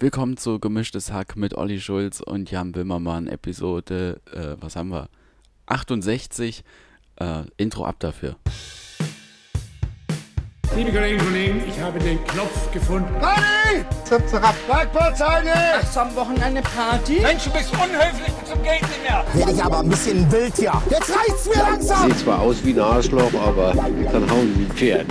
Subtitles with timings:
[0.00, 5.08] Willkommen zu Gemischtes Hack mit Olli Schulz und Jan Böhmermann, Episode, äh, was haben wir?
[5.66, 6.62] 68.
[7.16, 8.36] Äh, Intro ab dafür.
[10.76, 13.12] Liebe Kolleginnen und Kollegen, ich habe den Knopf gefunden.
[13.18, 13.84] Party!
[14.04, 15.50] Zap, zap, Bergportzeige!
[15.52, 17.18] Hast du am Wochenende Party?
[17.20, 19.24] Mensch, du bist unhöflich bis zum Geld nicht mehr.
[19.34, 20.80] Werde ich aber ein bisschen wild hier.
[20.90, 22.08] Jetzt reicht's mir langsam!
[22.08, 25.06] Sieht zwar aus wie ein Arschloch, aber kann hauen wie ein Pferd.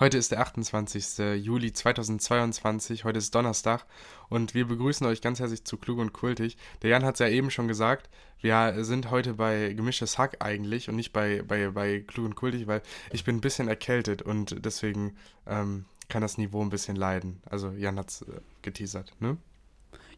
[0.00, 1.36] Heute ist der 28.
[1.36, 3.86] Juli 2022, heute ist Donnerstag
[4.28, 6.56] und wir begrüßen euch ganz herzlich zu Klug und Kultig.
[6.82, 8.10] Der Jan hat es ja eben schon gesagt,
[8.40, 12.66] wir sind heute bei Gemischtes Hack eigentlich und nicht bei, bei, bei Klug und Kultig,
[12.66, 12.82] weil
[13.12, 15.14] ich bin ein bisschen erkältet und deswegen
[15.46, 17.40] ähm, kann das Niveau ein bisschen leiden.
[17.48, 19.36] Also Jan hat es äh, geteasert, ne?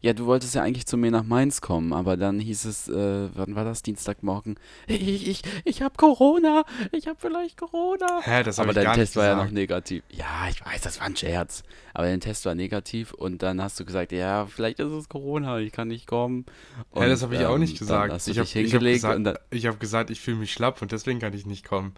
[0.01, 3.29] Ja, du wolltest ja eigentlich zu mir nach Mainz kommen, aber dann hieß es, äh,
[3.33, 4.55] wann war das, Dienstagmorgen?
[4.87, 8.21] Ich, ich, ich hab Corona, ich hab vielleicht Corona.
[8.21, 9.49] Hä, das hab aber ich dein gar Test nicht war ja gesagt.
[9.51, 10.03] noch negativ.
[10.09, 11.63] Ja, ich weiß, das war ein Scherz.
[11.93, 15.59] Aber dein Test war negativ und dann hast du gesagt, ja, vielleicht ist es Corona,
[15.59, 16.45] ich kann nicht kommen.
[16.91, 18.13] Und, Ja, das habe ich auch ähm, nicht Dann gesagt.
[18.13, 21.19] hast du ich habe hab gesagt, ich hab gesagt, ich fühle mich schlapp und deswegen
[21.19, 21.93] kann ich nicht kommen.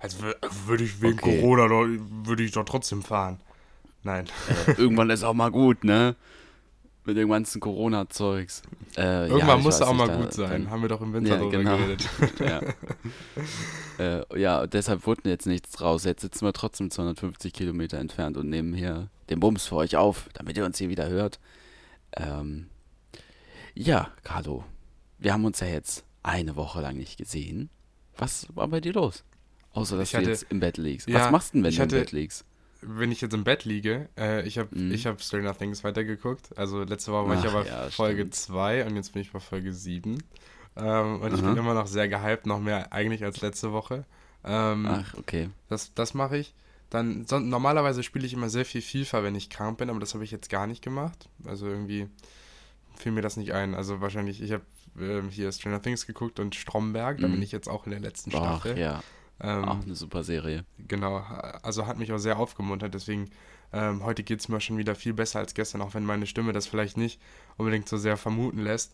[0.00, 1.40] Also wür- würde ich wegen Okay.
[1.40, 1.86] Corona, doch-
[2.24, 3.38] würde ich doch trotzdem fahren.
[4.02, 4.26] Nein.
[4.66, 6.14] äh, irgendwann ist auch mal gut, ne?
[7.06, 8.62] Mit dem ganzen Corona-Zeugs.
[8.96, 10.50] Äh, Irgendwann ja, muss auch mal gut sein.
[10.62, 11.76] dann- Haben wir doch im Winter Ja, drüber genau.
[11.76, 12.08] geredet.
[12.40, 12.60] ja.
[13.98, 16.04] äh, ja, deshalb wurde jetzt nichts raus.
[16.04, 20.28] Jetzt sitzen wir trotzdem 250 Kilometer entfernt und nehmen hier den Bums für euch auf,
[20.34, 21.40] damit ihr uns hier wieder hört.
[22.16, 22.68] Ähm,
[23.74, 24.64] ja, Carlo,
[25.18, 27.68] wir haben uns ja jetzt eine Woche lang nicht gesehen.
[28.16, 29.24] Was war bei dir los?
[29.72, 31.08] Außer, dass Ich du hatte- jetzt im Bett liegst.
[31.08, 32.44] Ja, Was machst du denn, wenn du hatte- im Bett liegst?
[32.86, 34.92] Wenn ich jetzt im Bett liege, äh, ich habe Mhm.
[34.92, 36.56] ich hab Stranger Things weitergeguckt.
[36.58, 38.34] Also letzte Woche war ich Ach aber ja, Folge stimmt.
[38.34, 40.22] 2 und jetzt bin ich bei Folge 7.
[40.76, 41.48] Ähm, und ich Aha.
[41.48, 44.04] bin immer noch sehr gehypt, noch mehr eigentlich als letzte Woche.
[44.44, 45.50] Ähm, Ach, okay.
[45.68, 46.52] Das, das mache ich.
[46.90, 50.14] Dann, son- normalerweise spiele ich immer sehr viel FIFA, wenn ich krank bin, aber das
[50.14, 51.28] habe ich jetzt gar nicht gemacht.
[51.44, 52.08] Also irgendwie
[52.96, 53.74] fiel mir das nicht ein.
[53.74, 54.62] Also wahrscheinlich, ich habe
[55.00, 57.32] ähm, hier Stranger Things geguckt und Stromberg, da Mhm.
[57.32, 58.78] bin ich jetzt auch in der letzten Ach, Staffel.
[58.78, 59.02] ja.
[59.40, 60.64] Ähm, Auch eine super Serie.
[60.78, 61.16] Genau,
[61.62, 63.30] also hat mich auch sehr aufgemuntert, deswegen
[63.72, 66.52] ähm, heute geht es mir schon wieder viel besser als gestern, auch wenn meine Stimme
[66.52, 67.20] das vielleicht nicht
[67.56, 68.92] unbedingt so sehr vermuten lässt.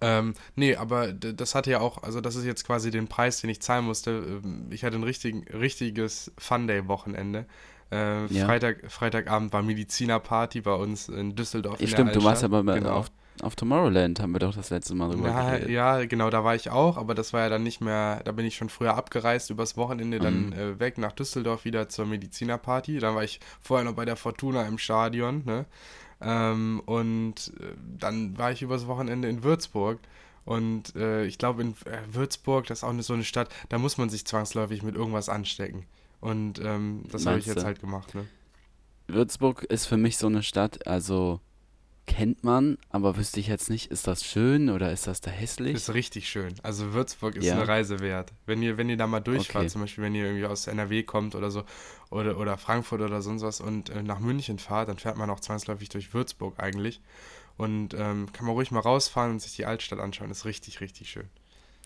[0.00, 3.50] Ähm, nee, aber das hatte ja auch, also das ist jetzt quasi den Preis, den
[3.50, 4.40] ich zahlen musste.
[4.44, 7.46] Ähm, Ich hatte ein richtig, richtiges Fun-Day-Wochenende.
[7.92, 8.46] Äh, Ja.
[8.46, 11.80] Freitag, Freitagabend war Medizinerparty bei uns in Düsseldorf.
[11.80, 12.94] In stimmt, du warst aber mal genau.
[12.94, 13.10] auf,
[13.42, 15.68] auf Tomorrowland, haben wir doch das letzte Mal drüber Na, geredet.
[15.70, 18.44] ja, genau, da war ich auch, aber das war ja dann nicht mehr, da bin
[18.46, 20.52] ich schon früher abgereist, übers Wochenende dann Mhm.
[20.52, 22.98] äh, weg nach Düsseldorf wieder zur Medizinerparty.
[22.98, 25.66] Dann war ich vorher noch bei der Fortuna im Stadion, ne?
[26.20, 29.98] Ähm, und äh, dann war ich übers Wochenende in Würzburg.
[30.44, 33.78] Und äh, ich glaube, in äh, Würzburg, das ist auch eine, so eine Stadt, da
[33.78, 35.84] muss man sich zwangsläufig mit irgendwas anstecken.
[36.20, 38.24] Und ähm, das habe ich jetzt halt gemacht, ne?
[39.08, 41.40] Würzburg ist für mich so eine Stadt, also
[42.06, 45.74] kennt man, aber wüsste ich jetzt nicht, ist das schön oder ist das da hässlich?
[45.74, 46.54] Ist richtig schön.
[46.62, 47.54] Also Würzburg ist Ja.
[47.54, 48.32] eine Reise wert.
[48.46, 49.72] Wenn ihr, wenn ihr da mal durchfahrt, Okay.
[49.72, 51.64] zum Beispiel wenn ihr irgendwie aus NRW kommt oder so,
[52.10, 55.40] oder, oder Frankfurt oder sonst was und äh, nach München fahrt, dann fährt man auch
[55.40, 57.00] zwangsläufig durch Würzburg eigentlich.
[57.56, 60.30] Und ähm, kann man ruhig mal rausfahren und sich die Altstadt anschauen.
[60.30, 61.28] Ist richtig, richtig schön.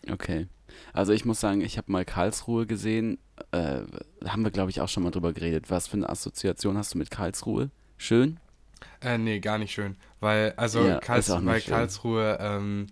[0.09, 0.47] Okay.
[0.93, 3.17] Also ich muss sagen, ich habe mal Karlsruhe gesehen.
[3.51, 3.81] Äh,
[4.19, 5.69] da haben wir, glaube ich, auch schon mal drüber geredet.
[5.69, 7.69] Was für eine Assoziation hast du mit Karlsruhe?
[7.97, 8.39] Schön?
[9.01, 9.95] Äh, nee, gar nicht schön.
[10.19, 11.45] Weil, also Ja, Karls schön.
[11.45, 12.87] Karlsruhe, ähm,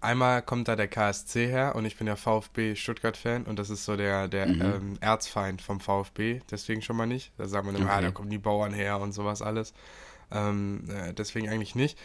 [0.00, 3.84] einmal kommt da der KSC her und ich bin ja VfB Stuttgart-Fan und das ist
[3.84, 4.60] so der, der Mhm.
[4.62, 7.32] ähm, Erzfeind vom VfB, deswegen schon mal nicht.
[7.38, 8.06] Da sagt man immer, ah, Okay.
[8.06, 9.72] da kommen die Bauern her und sowas alles.
[10.32, 11.98] Ähm, äh, deswegen eigentlich nicht.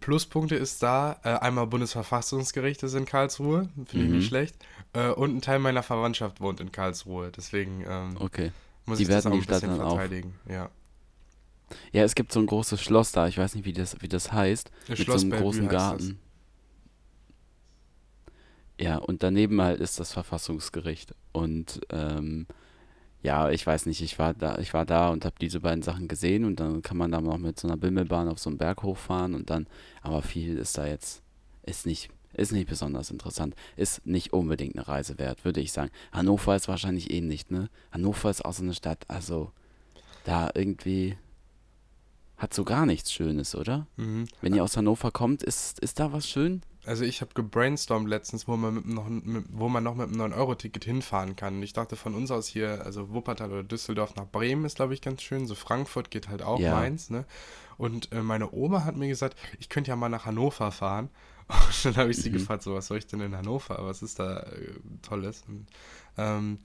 [0.00, 4.16] Pluspunkte ist da, äh, einmal Bundesverfassungsgericht ist in Karlsruhe, finde ich Mhm.
[4.16, 4.56] nicht schlecht.
[4.94, 8.50] Äh, und ein Teil meiner Verwandtschaft wohnt in Karlsruhe, deswegen ähm, Okay.
[8.84, 9.92] muss Die ich das auch ein bisschen dann auf.
[9.92, 10.34] verteidigen.
[10.48, 10.70] Ja.
[11.92, 13.26] Ja, es gibt so ein großes Schloss da.
[13.28, 14.70] Ich weiß nicht, wie das, wie das heißt.
[14.88, 15.72] Das mit Schloss so einem Bellevue großen heißt.
[15.72, 16.18] Garten.
[18.78, 21.14] Ja, und daneben halt ist das Verfassungsgericht.
[21.32, 22.46] Und ähm,
[23.22, 26.08] ja, ich weiß nicht, ich war da, ich war da und habe diese beiden Sachen
[26.08, 28.82] gesehen und dann kann man da noch mit so einer Bimmelbahn auf so einen Berg
[28.82, 29.66] hochfahren und dann,
[30.02, 31.22] aber viel ist da jetzt,
[31.62, 33.54] ist nicht, ist nicht besonders interessant.
[33.76, 35.90] Ist nicht unbedingt eine Reise wert, würde ich sagen.
[36.12, 37.70] Hannover ist wahrscheinlich eh nicht, ne?
[37.90, 39.50] Hannover ist auch so eine Stadt, also
[40.24, 41.16] da irgendwie
[42.36, 43.86] hat so gar nichts Schönes, oder?
[43.96, 44.26] Mhm.
[44.40, 46.62] Wenn ihr aus Hannover kommt, ist, ist da was schön?
[46.84, 50.20] Also ich habe gebrainstormt letztens, wo man, mit, noch, mit, wo man noch mit einem
[50.32, 51.56] 9-Euro-Ticket hinfahren kann.
[51.56, 54.94] Und ich dachte von uns aus hier, also Wuppertal oder Düsseldorf nach Bremen ist, glaube
[54.94, 55.46] ich, ganz schön.
[55.48, 56.74] So Frankfurt geht halt auch, Ja.
[56.74, 57.24] Mainz, ne?
[57.76, 61.08] Und äh, meine Oma hat mir gesagt, ich könnte ja mal nach Hannover fahren.
[61.48, 62.34] Und dann habe ich sie Mhm.
[62.34, 63.78] gefragt, so was soll ich denn in Hannover?
[63.80, 65.42] Was ist da äh, Tolles?
[65.48, 65.66] Und,
[66.18, 66.58] ähm,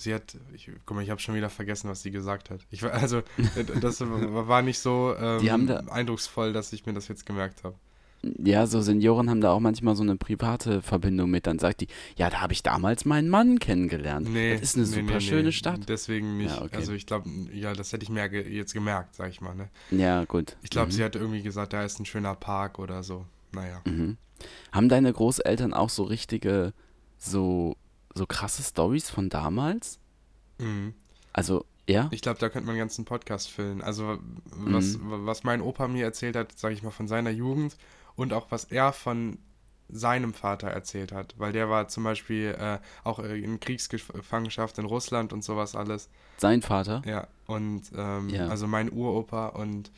[0.00, 2.60] sie hat, ich, guck mal, ich habe schon wieder vergessen, was sie gesagt hat.
[2.70, 7.26] Ich, also, äh, das war nicht so ähm, da- eindrucksvoll, dass ich mir das jetzt
[7.26, 7.76] gemerkt habe.
[8.22, 11.46] Ja, so Senioren haben da auch manchmal so eine private Verbindung mit.
[11.46, 14.28] Dann sagt die, ja, da habe ich damals meinen Mann kennengelernt.
[14.30, 15.88] Nee, das ist eine nee, super nee, schöne nee, Stadt.
[15.88, 16.54] Deswegen nicht.
[16.54, 16.76] Ja, okay.
[16.76, 19.54] Also ich glaube, ja, das hätte ich mir ge jetzt gemerkt, sag ich mal.
[19.54, 19.70] Ne?
[19.90, 20.56] Ja, gut.
[20.62, 20.92] Ich glaube, Mhm.
[20.92, 23.24] sie hat irgendwie gesagt, da ist ein schöner Park oder so.
[23.52, 23.80] Naja.
[23.86, 24.18] Mhm.
[24.70, 26.74] Haben deine Großeltern auch so richtige,
[27.16, 27.74] so,
[28.14, 29.98] so krasse Stories von damals?
[30.58, 30.94] Mhm.
[31.32, 32.08] Also, ja?
[32.12, 33.82] Ich glaube, da könnte man einen ganzen Podcast füllen.
[33.82, 35.26] Also, was, Mhm.
[35.26, 37.76] was mein Opa mir erzählt hat, sage ich mal, von seiner Jugend
[38.16, 39.38] und auch was er von
[39.92, 41.34] seinem Vater erzählt hat.
[41.38, 46.08] Weil der war zum Beispiel äh, auch in Kriegsgefangenschaft in Russland und sowas alles.
[46.36, 47.02] Sein Vater?
[47.04, 48.46] Ja, und ähm, Ja.
[48.48, 49.90] also mein Uropa und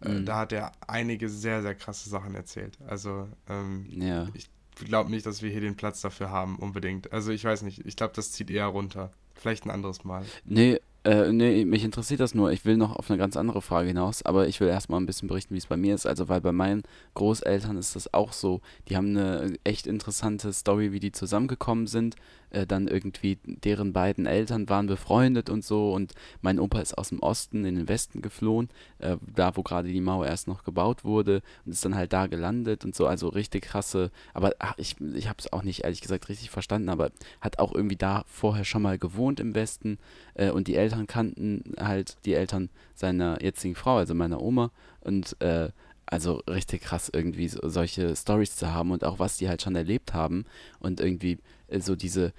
[0.00, 0.26] äh, Mhm.
[0.26, 2.78] da hat er einige sehr, sehr krasse Sachen erzählt.
[2.86, 4.28] Also, ähm, Ja.
[4.34, 7.12] ich glaube nicht, dass wir hier den Platz dafür haben, unbedingt.
[7.12, 7.84] Also, ich weiß nicht.
[7.86, 9.12] Ich glaube, das zieht eher runter.
[9.34, 10.24] Vielleicht ein anderes Mal.
[10.44, 12.52] Nee, äh, nee, mich interessiert das nur.
[12.52, 15.26] Ich will noch auf eine ganz andere Frage hinaus, aber ich will erstmal ein bisschen
[15.26, 16.06] berichten, wie es bei mir ist.
[16.06, 16.84] Also, weil bei meinen
[17.14, 18.60] Großeltern ist das auch so.
[18.88, 22.14] Die haben eine echt interessante Story, wie die zusammengekommen sind.
[22.52, 25.92] Äh, dann irgendwie deren beiden Eltern waren befreundet und so.
[25.92, 26.12] Und
[26.42, 28.68] mein Opa ist aus dem Osten in den Westen geflohen,
[28.98, 32.26] äh, da wo gerade die Mauer erst noch gebaut wurde und ist dann halt da
[32.26, 33.06] gelandet und so.
[33.06, 34.10] Also richtig krasse.
[34.34, 37.10] Aber ach, ich, ich habe es auch nicht ehrlich gesagt richtig verstanden, aber
[37.40, 39.98] hat auch irgendwie da vorher schon mal gewohnt im Westen
[40.34, 44.70] äh, und die Eltern kannten halt die Eltern seiner jetzigen Frau, also meiner Oma
[45.00, 45.70] und äh,
[46.12, 49.74] also richtig krass irgendwie so, solche Stories zu haben und auch was die halt schon
[49.74, 50.44] erlebt haben
[50.78, 51.38] und irgendwie
[51.68, 52.34] äh, so diese,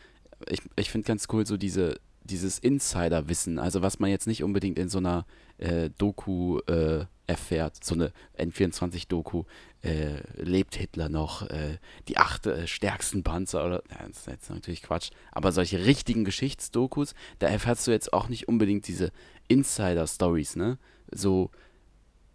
[0.48, 4.78] ich, ich finde ganz cool so diese, dieses Insider-Wissen, also was man jetzt nicht unbedingt
[4.78, 5.26] in so einer
[5.58, 9.46] äh, Doku äh, erfährt, so eine N24-Doku,
[9.82, 14.50] äh, lebt Hitler noch, äh, die acht äh, stärksten Panzer oder, ja, das ist jetzt
[14.52, 19.12] natürlich Quatsch, aber solche richtigen Geschichtsdokus, da erfährst du jetzt auch nicht unbedingt diese
[19.48, 20.78] Insider-Stories, ne?
[21.12, 21.50] So,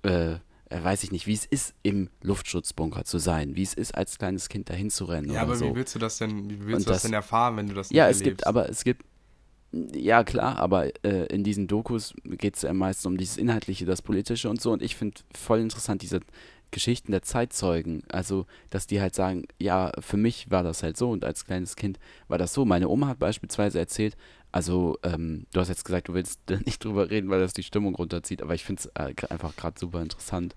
[0.03, 0.39] äh,
[0.71, 4.19] äh, weiß ich nicht, wie es ist, im Luftschutzbunker zu sein, wie es ist, als
[4.19, 5.71] kleines Kind dahin zu rennen Ja, aber so.
[5.71, 7.75] wie willst du das denn, wie willst Und du das, das- denn erfahren, wenn du
[7.75, 8.39] das nicht Ja, es erlebst?
[8.39, 9.05] gibt, aber es gibt,
[9.73, 14.01] ja klar, aber äh, in diesen Dokus geht es ja meistens um dieses Inhaltliche, das
[14.01, 14.73] Politische und so.
[14.73, 16.21] Und ich finde voll interessant diese
[16.71, 18.03] Geschichten der Zeitzeugen.
[18.11, 21.77] Also, dass die halt sagen, ja, für mich war das halt so und als kleines
[21.77, 21.99] Kind
[22.29, 22.65] war das so.
[22.65, 24.17] Meine Oma hat beispielsweise erzählt,
[24.51, 27.95] also, ähm, du hast jetzt gesagt, du willst nicht drüber reden, weil das die Stimmung
[27.95, 30.55] runterzieht, aber ich finde es äh, einfach gerade super interessant.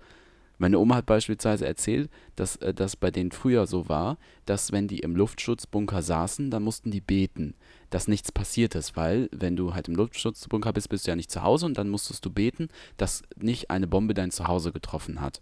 [0.62, 4.88] Meine Oma hat beispielsweise erzählt, dass äh, das bei denen früher so war, dass wenn
[4.88, 7.56] die im Luftschutzbunker saßen, dann mussten die beten,
[7.90, 11.32] dass nichts passiert ist, weil wenn du halt im Luftschutzbunker bist, bist du ja nicht
[11.32, 15.42] zu Hause und dann musstest du beten, dass nicht eine Bombe dein Zuhause getroffen hat.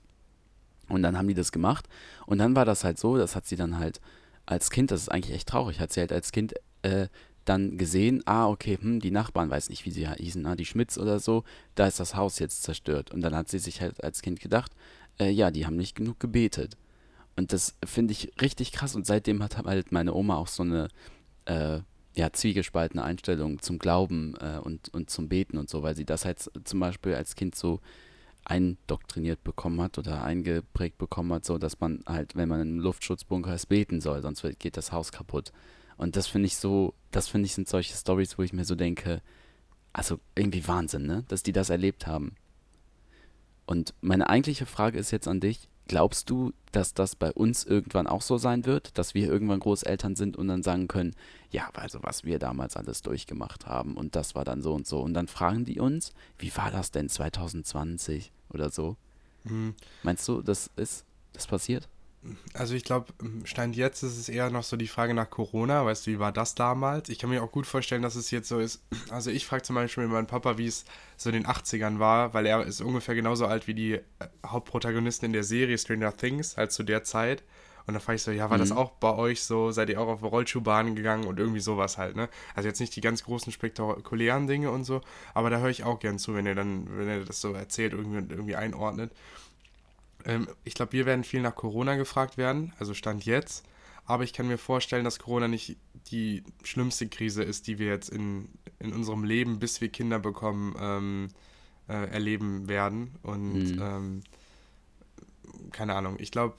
[0.87, 1.89] Und dann haben die das gemacht
[2.25, 3.99] und dann war das halt so, das hat sie dann halt
[4.45, 7.09] als Kind, das ist eigentlich echt traurig, hat sie halt als Kind äh,
[7.49, 10.97] dann gesehen, ah, okay, hm, die Nachbarn, weiß nicht, wie sie hießen, ah, die Schmitz
[10.97, 11.43] oder so,
[11.75, 13.11] da ist das Haus jetzt zerstört.
[13.11, 14.71] Und dann hat sie sich halt als Kind gedacht,
[15.19, 16.77] äh, ja, die haben nicht genug gebetet.
[17.35, 18.95] Und das finde ich richtig krass.
[18.95, 20.89] Und seitdem hat halt meine Oma auch so eine
[21.45, 21.79] äh,
[22.15, 26.25] ja, zwiegespaltene Einstellung zum Glauben äh, und, und zum Beten und so, weil sie das
[26.25, 27.79] halt zum Beispiel als Kind so
[28.45, 33.53] eindoktriniert bekommen hat oder eingeprägt bekommen hat, so dass man halt, wenn man im Luftschutzbunker
[33.53, 35.51] ist, beten soll, sonst geht das Haus kaputt.
[35.99, 38.75] Und das finde ich so, das finde ich sind solche Stories, wo ich mir so
[38.75, 39.21] denke,
[39.91, 41.25] also irgendwie Wahnsinn, ne?
[41.27, 42.35] Dass die das erlebt haben.
[43.65, 48.07] Und meine eigentliche Frage ist jetzt an dich, glaubst du, dass das bei uns irgendwann
[48.07, 51.15] auch so sein wird, dass wir irgendwann Großeltern sind und dann sagen können,
[51.51, 55.01] ja, also was wir damals alles durchgemacht haben und das war dann so und so.
[55.01, 58.95] Und dann fragen die uns, wie war das denn 2020 oder so?
[59.43, 61.03] Hm, Meinst du, das ist,
[61.33, 61.89] das passiert?
[62.53, 63.13] Also ich glaube,
[63.45, 66.33] Stand jetzt ist es eher noch so die Frage nach Corona, weißt du, wie war
[66.33, 67.07] das damals?
[67.07, 68.81] Ich kann mir auch gut vorstellen, dass es jetzt so ist.
[69.09, 70.83] Also ich frage zum Beispiel meinen Papa, wie es
[71.15, 74.01] so in den 80ern war, weil er ist ungefähr genauso alt wie die äh,
[74.45, 77.43] Hauptprotagonisten in der Serie Stranger Things, halt zu der Zeit.
[77.87, 78.77] Und da frage ich so, ja, war das Mhm.
[78.77, 79.71] auch bei euch so?
[79.71, 82.29] Seid ihr auch auf Rollschuhbahnen gegangen und irgendwie sowas halt, ne?
[82.53, 85.01] Also jetzt nicht die ganz großen spektakulären Dinge und so,
[85.33, 87.93] aber da höre ich auch gern zu, wenn ihr dann, wenn ihr das so erzählt
[87.93, 89.11] irgendwie, irgendwie einordnet.
[90.25, 93.65] Ähm, ich glaube, wir werden viel nach Corona gefragt werden, also Stand jetzt.
[94.05, 95.77] Aber ich kann mir vorstellen, dass Corona nicht
[96.11, 98.49] die schlimmste Krise ist, die wir jetzt in,
[98.79, 101.27] in unserem Leben, bis wir Kinder bekommen, ähm,
[101.87, 103.15] äh, erleben werden.
[103.21, 103.81] Und Mhm.
[103.81, 104.23] ähm,
[105.71, 106.55] keine Ahnung, ich glaube,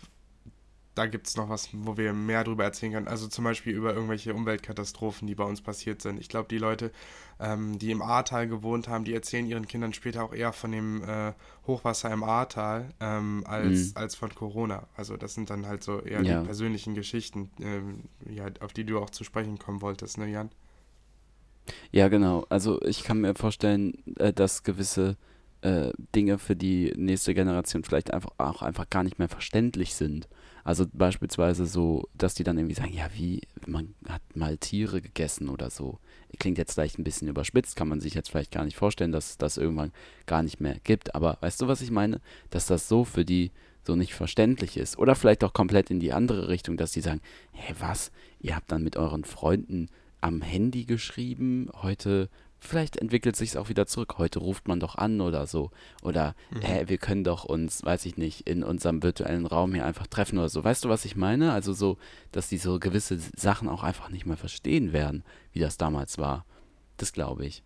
[1.00, 3.08] da gibt es noch was, wo wir mehr darüber erzählen können.
[3.08, 6.20] Also zum Beispiel über irgendwelche Umweltkatastrophen, die bei uns passiert sind.
[6.20, 6.92] Ich glaube, die Leute,
[7.40, 11.02] ähm, die im Ahrtal gewohnt haben, die erzählen ihren Kindern später auch eher von dem
[11.02, 11.32] äh,
[11.66, 13.92] Hochwasser im Ahrtal ähm, als, Mhm.
[13.94, 14.88] als von Corona.
[14.94, 16.24] Also das sind dann halt so eher Ja.
[16.24, 20.50] die persönlichen Geschichten, ähm, ja, auf die du auch zu sprechen kommen wolltest, ne Jan?
[21.92, 22.46] Ja, genau.
[22.48, 25.16] Also ich kann mir vorstellen, äh, dass gewisse
[25.62, 30.28] äh, Dinge für die nächste Generation vielleicht einfach auch einfach gar nicht mehr verständlich sind.
[30.70, 35.48] Also beispielsweise so, dass die dann irgendwie sagen, ja, wie, man hat mal Tiere gegessen
[35.48, 35.98] oder so.
[36.38, 39.30] Klingt jetzt vielleicht ein bisschen überspitzt, kann man sich jetzt vielleicht gar nicht vorstellen, dass
[39.30, 39.90] es das irgendwann
[40.26, 41.16] gar nicht mehr gibt.
[41.16, 42.20] Aber weißt du, was ich meine?
[42.50, 43.50] Dass das so für die
[43.82, 44.96] so nicht verständlich ist.
[44.96, 48.12] Oder vielleicht auch komplett in die andere Richtung, dass die sagen, hä, was?
[48.38, 49.88] Ihr habt dann mit euren Freunden
[50.20, 52.28] am Handy geschrieben, heute
[52.60, 54.18] vielleicht entwickelt sich es auch wieder zurück.
[54.18, 55.70] Heute ruft man doch an oder so.
[56.02, 56.60] Oder, mhm.
[56.60, 60.38] hä, wir können doch uns, weiß ich nicht, in unserem virtuellen Raum hier einfach treffen
[60.38, 60.62] oder so.
[60.62, 61.52] Weißt du, was ich meine?
[61.52, 61.98] Also so,
[62.32, 66.44] dass die so gewisse Sachen auch einfach nicht mehr verstehen werden, wie das damals war.
[66.96, 67.62] Das glaube ich.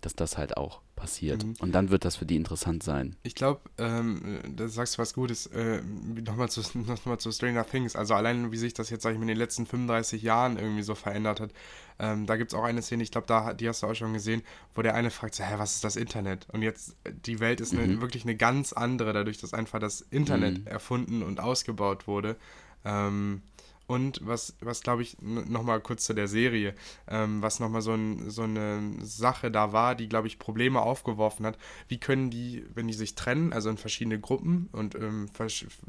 [0.00, 1.44] Dass das halt auch passiert.
[1.44, 1.54] Mhm.
[1.60, 3.16] Und dann wird das für die interessant sein.
[3.22, 5.46] Ich glaube, ähm, da sagst du was Gutes.
[5.46, 6.62] Äh, Nochmal zu,
[7.04, 7.94] noch zu Stranger Things.
[7.94, 10.82] Also allein, wie sich das jetzt, sag ich mal, in den letzten 35 Jahren irgendwie
[10.82, 11.52] so verändert hat.
[11.98, 14.12] Ähm, da gibt es auch eine Szene, ich glaube, da die hast du auch schon
[14.12, 14.42] gesehen,
[14.74, 16.46] wo der eine fragt, so, hä, was ist das Internet?
[16.52, 18.00] Und jetzt, die Welt ist eine, mhm.
[18.00, 20.66] wirklich eine ganz andere, dadurch, dass einfach das Internet mhm.
[20.66, 22.36] erfunden und ausgebaut wurde.
[22.84, 23.42] Ähm,
[23.86, 26.74] und was, was glaube ich, nochmal kurz zu der Serie,
[27.08, 31.46] ähm, was nochmal so, ein, so eine Sache da war, die, glaube ich, Probleme aufgeworfen
[31.46, 31.56] hat.
[31.88, 35.28] Wie können die, wenn die sich trennen, also in verschiedene Gruppen und ähm,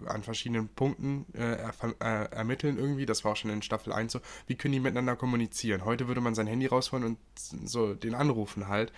[0.06, 4.20] an verschiedenen Punkten äh, äh, ermitteln irgendwie, das war auch schon in Staffel 1 so,
[4.46, 5.84] wie können die miteinander kommunizieren?
[5.84, 7.18] Heute würde man sein Handy rausholen und
[7.66, 8.92] so den anrufen halt.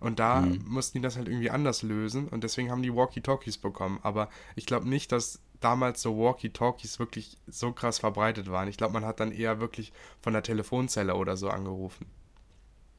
[0.00, 0.62] Und da mhm.
[0.66, 3.98] mussten die das halt irgendwie anders lösen und deswegen haben die Walkie-Talkies bekommen.
[4.02, 8.68] Aber ich glaube nicht, dass damals so Walkie-Talkies wirklich so krass verbreitet waren.
[8.68, 12.06] Ich glaube, man hat dann eher wirklich von der Telefonzelle oder so angerufen.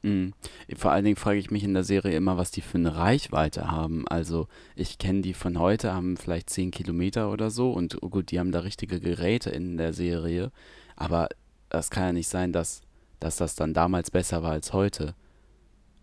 [0.02, 0.32] Mhm.
[0.76, 3.70] Vor allen Dingen frage ich mich in der Serie immer, was die für eine Reichweite
[3.70, 4.06] haben.
[4.08, 4.46] Also
[4.76, 8.38] ich kenne die von heute, haben vielleicht 10 Kilometer oder so und oh gut, die
[8.38, 10.52] haben da richtige Geräte in der Serie.
[10.96, 11.28] Aber
[11.68, 12.82] das kann ja nicht sein, dass,
[13.20, 15.14] dass das dann damals besser war als heute.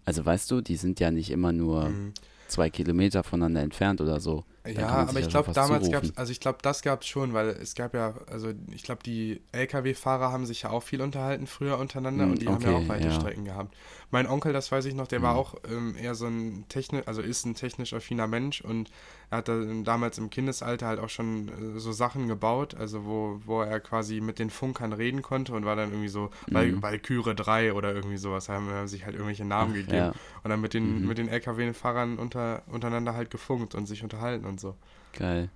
[0.04, 2.14] Also weißt du, die sind ja nicht immer nur mhm.
[2.48, 4.44] zwei Kilometer voneinander entfernt oder so.
[4.66, 7.50] Ja, aber ich glaube, damals gab es, also ich glaube, das gab es schon, weil
[7.50, 11.78] es gab ja, also ich glaube, die LKW-Fahrer haben sich ja auch viel unterhalten früher
[11.78, 13.14] untereinander mm, und die okay, haben ja auch weite ja.
[13.14, 13.76] Strecken gehabt.
[14.12, 15.24] Mein Onkel, das weiß ich noch, der mm.
[15.24, 15.40] war mhm.
[15.40, 18.90] auch ähm, eher so ein technisch, also ist ein technisch affiner Mensch und
[19.30, 19.50] er hat
[19.84, 24.22] damals im Kindesalter halt auch schon äh, so Sachen gebaut, also wo, wo er quasi
[24.22, 26.82] mit den Funkern reden konnte und war dann irgendwie so mm.
[26.82, 30.14] Valkyrie 3 oder irgendwie sowas, haben, haben sich halt irgendwelche Namen Ach, gegeben ja.
[30.44, 31.08] und dann mit den, mhm.
[31.08, 34.76] mit den LKW-Fahrern unter, untereinander halt gefunkt und sich unterhalten und und so.
[35.14, 35.50] Geil.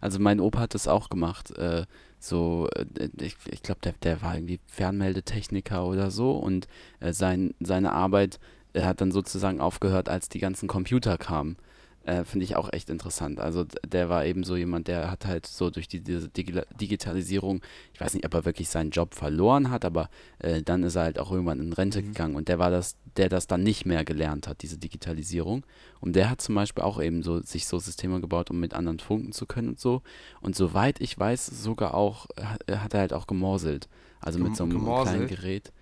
[0.00, 1.50] Also mein Opa hat das auch gemacht.
[1.56, 1.86] Äh,
[2.18, 6.68] so, äh, ich, ich glaube, der, der war irgendwie Fernmeldetechniker oder so und
[7.00, 8.38] äh, sein, seine Arbeit
[8.72, 11.56] er hat dann sozusagen aufgehört, als die ganzen Computer kamen.
[12.04, 13.40] Äh, Finde ich auch echt interessant.
[13.40, 17.60] Also der war eben so jemand, der hat halt so durch die, diese Digi Digitalisierung,
[17.92, 21.02] ich weiß nicht, ob er wirklich seinen Job verloren hat, aber äh, dann ist er
[21.02, 22.06] halt auch irgendwann in Rente mhm.
[22.06, 25.66] gegangen und der war das, der das dann nicht mehr gelernt hat, diese Digitalisierung.
[26.00, 28.98] Und der hat zum Beispiel auch eben so sich so Systeme gebaut, um mit anderen
[28.98, 30.02] funken zu können und so.
[30.40, 33.88] Und soweit ich weiß, sogar auch, hat, hat er halt auch gemorselt.
[34.20, 35.16] Also mit so einem gemorselt?
[35.16, 35.72] kleinen Gerät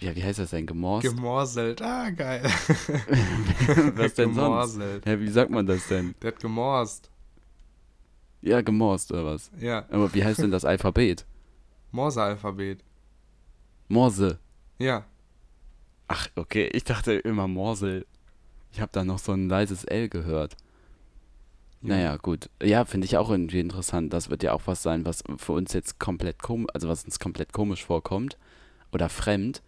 [0.00, 0.66] ja, wie heißt das denn?
[0.66, 1.06] Gemorst?
[1.06, 1.82] Gemorselt.
[1.82, 2.42] Ah, geil.
[3.94, 5.04] Was denn gemorselt.
[5.04, 5.06] sonst?
[5.06, 6.14] Ja, wie sagt man das denn?
[6.22, 7.10] Der hat gemorst.
[8.40, 9.50] Ja, gemorst oder was?
[9.58, 9.84] Ja.
[9.90, 11.26] Aber wie heißt denn das Alphabet?
[11.90, 12.84] Morse-Alphabet.
[13.88, 14.38] Morse?
[14.78, 15.04] Ja.
[16.06, 16.68] Ach, okay.
[16.72, 18.06] Ich dachte immer Morsel.
[18.72, 20.56] Ich habe da noch so ein leises L gehört.
[21.82, 21.88] Ja.
[21.88, 22.50] Naja, gut.
[22.62, 24.12] Ja, finde ich auch irgendwie interessant.
[24.12, 27.18] Das wird ja auch was sein, was für uns jetzt komplett komisch, also was uns
[27.18, 28.36] komplett komisch vorkommt
[28.92, 29.62] oder fremd.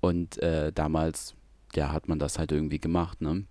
[0.00, 1.34] Und äh, damals,
[1.74, 3.44] ja, hat man das halt irgendwie gemacht, ne?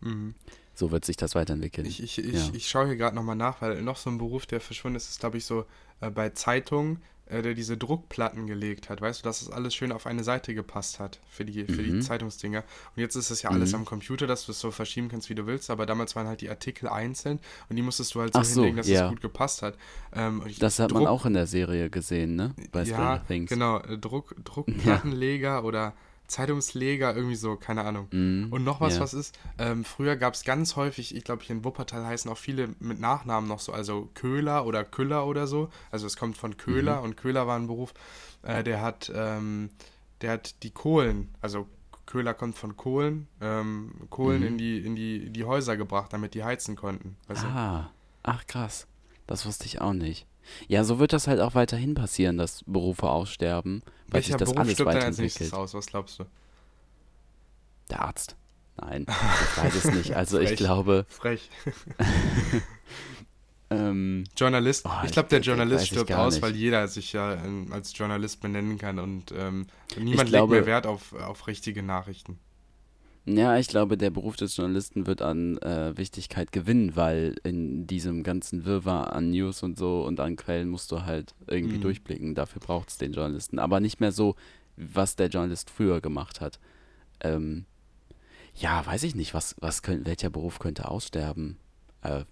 [0.00, 0.34] Mhm.
[0.74, 1.86] So wird sich das weiterentwickeln.
[1.86, 2.50] Ich, ich, ich, ja.
[2.52, 5.20] ich schaue hier gerade nochmal nach, weil noch so ein Beruf, der verschwunden ist, ist,
[5.20, 5.66] glaube ich, so
[6.00, 9.92] äh, bei Zeitungen, äh, der diese Druckplatten gelegt hat, weißt du, dass das alles schön
[9.92, 11.84] auf eine Seite gepasst hat für die, für mhm.
[11.84, 12.64] die Zeitungsdinger.
[12.96, 13.80] Und jetzt ist es ja alles mhm.
[13.80, 16.40] am Computer, dass du es so verschieben kannst, wie du willst, aber damals waren halt
[16.40, 19.04] die Artikel einzeln und die musstest du halt so, so hinlegen, dass ja.
[19.04, 19.76] es gut gepasst hat.
[20.12, 22.54] Ähm, das hat Druck, man auch in der Serie gesehen, ne?
[22.72, 25.62] Bei ja, genau, äh, Druck, Druckplattenleger ja.
[25.62, 25.94] oder
[26.28, 28.06] Zeitungsleger, irgendwie so, keine Ahnung.
[28.12, 29.02] Mm, und noch was, yeah.
[29.02, 32.36] was ist, ähm, früher gab es ganz häufig, ich glaube hier in Wuppertal heißen auch
[32.36, 35.70] viele mit Nachnamen noch so, also Köhler oder Küller oder so.
[35.90, 37.04] Also es kommt von Köhler mhm.
[37.04, 37.94] und Köhler war ein Beruf,
[38.42, 39.70] äh, der hat, ähm,
[40.20, 41.66] der hat die Kohlen, also
[42.04, 44.46] Köhler kommt von Kohlen, ähm, Kohlen mhm.
[44.46, 47.16] in, die, in, die, die Häuser gebracht, damit die heizen konnten.
[47.28, 48.30] ah, du?
[48.30, 48.86] ach krass,
[49.26, 50.26] das wusste ich auch nicht.
[50.66, 54.48] Ja, so wird das halt auch weiterhin passieren, dass Berufe aussterben, weil Welcher sich das
[54.50, 55.16] Beruf alles stirbt weiterentwickelt.
[55.18, 55.74] Dann als nächstes aus?
[55.74, 56.24] Was glaubst du?
[57.90, 58.36] Der Arzt.
[58.80, 60.14] Nein, ich weiß es nicht.
[60.14, 61.06] Also ich glaube.
[61.08, 61.50] Frech.
[63.70, 64.86] Ähm, Journalist.
[64.86, 66.42] Oh, ich glaube, der ich- Journalist ich stirbt gar aus, nicht.
[66.42, 69.66] weil jeder sich ja ähm, als Journalist benennen kann und ähm,
[69.98, 72.38] niemand glaube- legt mehr Wert auf, auf richtige Nachrichten.
[73.30, 78.22] Ja, ich glaube, der Beruf des Journalisten wird an äh, Wichtigkeit gewinnen, weil in diesem
[78.22, 81.82] ganzen Wirrwarr an News und so und an Quellen musst du halt irgendwie Mhm.
[81.82, 82.34] durchblicken.
[82.34, 83.58] Dafür braucht es den Journalisten.
[83.58, 84.34] Aber nicht mehr so,
[84.76, 86.58] was der Journalist früher gemacht hat.
[87.20, 87.66] Ähm,
[88.54, 91.58] ja, weiß ich nicht, was, was könnt, welcher Beruf könnte aussterben?
[92.02, 92.24] Äh,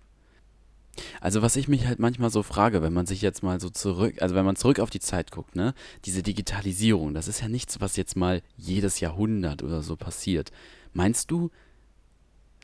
[1.21, 4.23] also was ich mich halt manchmal so frage, wenn man sich jetzt mal so zurück,
[4.23, 5.75] also wenn man zurück auf die Zeit guckt, ne,
[6.07, 10.53] diese Digitalisierung, das ist ja nichts, was jetzt mal jedes Jahrhundert oder so passiert.
[10.97, 11.51] Meinst du,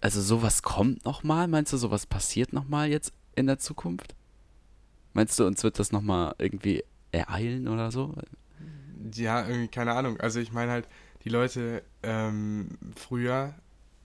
[0.00, 1.48] also sowas kommt nochmal?
[1.48, 4.14] Meinst du, sowas passiert nochmal jetzt in der Zukunft?
[5.12, 8.14] Meinst du, uns wird das nochmal irgendwie ereilen oder so?
[9.12, 10.18] Ja, irgendwie, keine Ahnung.
[10.18, 10.88] Also ich meine halt,
[11.24, 13.54] die Leute ähm, früher,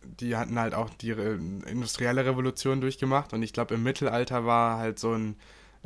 [0.03, 4.99] die hatten halt auch die industrielle Revolution durchgemacht und ich glaube im Mittelalter war halt
[4.99, 5.37] so ein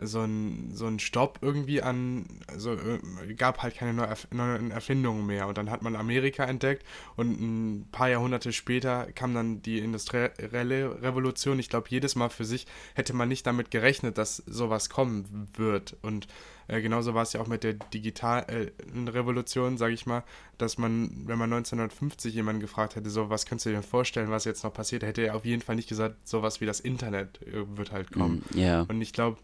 [0.01, 3.93] so ein, so ein Stopp irgendwie an, also äh, gab halt keine
[4.31, 5.47] neuen Erfindungen mehr.
[5.47, 11.01] Und dann hat man Amerika entdeckt und ein paar Jahrhunderte später kam dann die industrielle
[11.01, 11.59] Revolution.
[11.59, 15.95] Ich glaube, jedes Mal für sich hätte man nicht damit gerechnet, dass sowas kommen wird.
[16.01, 16.27] Und
[16.67, 20.23] äh, genauso war es ja auch mit der digitalen Revolution, sage ich mal,
[20.57, 24.29] dass man, wenn man 1950 jemanden gefragt hätte, so, was könntest du dir denn vorstellen,
[24.29, 27.41] was jetzt noch passiert, hätte er auf jeden Fall nicht gesagt, sowas wie das Internet
[27.43, 28.43] äh, wird halt kommen.
[28.51, 28.81] Mm, Ja.
[28.83, 29.37] Und ich glaube,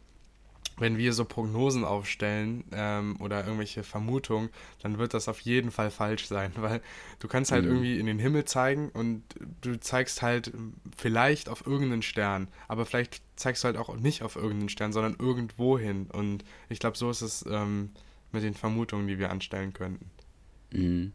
[0.79, 4.49] wenn wir so Prognosen aufstellen ähm, oder irgendwelche Vermutungen,
[4.81, 6.81] dann wird das auf jeden Fall falsch sein, weil
[7.19, 7.71] du kannst halt Mhm.
[7.71, 9.23] irgendwie in den Himmel zeigen und
[9.61, 10.51] du zeigst halt
[10.95, 15.15] vielleicht auf irgendeinen Stern, aber vielleicht zeigst du halt auch nicht auf irgendeinen Stern, sondern
[15.19, 16.07] irgendwo hin.
[16.11, 17.91] Und ich glaube, so ist es ähm,
[18.31, 20.09] mit den Vermutungen, die wir anstellen könnten.
[20.73, 21.13] Mhm.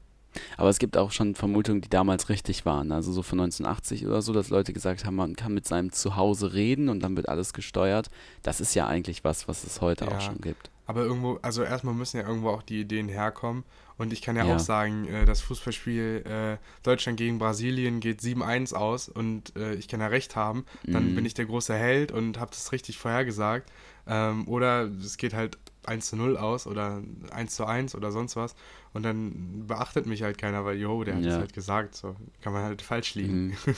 [0.56, 2.92] Aber es gibt auch schon Vermutungen, die damals richtig waren.
[2.92, 6.52] Also so von 1980 oder so, dass Leute gesagt haben, man kann mit seinem Zuhause
[6.54, 8.08] reden und dann wird alles gesteuert.
[8.42, 10.12] Das ist ja eigentlich was, was es heute Ja.
[10.16, 10.70] auch schon gibt.
[10.86, 13.64] Aber irgendwo, also erstmal müssen ja irgendwo auch die Ideen herkommen.
[13.98, 14.56] Und ich kann ja, Ja.
[14.56, 19.86] auch sagen, äh, das Fußballspiel äh, Deutschland gegen Brasilien geht 7-1 aus und äh, ich
[19.86, 20.64] kann ja recht haben.
[20.84, 21.14] Dann Mhm.
[21.14, 23.70] bin ich der große Held und habe das richtig vorhergesagt.
[24.06, 28.36] Ähm, oder es geht halt 1 zu 0 aus oder 1 zu 1 oder sonst
[28.36, 28.54] was.
[28.92, 31.38] Und dann beachtet mich halt keiner, weil, jo, der hat es Ja.
[31.38, 31.94] halt gesagt.
[31.96, 33.48] So kann man halt falsch liegen.
[33.48, 33.74] Mhm.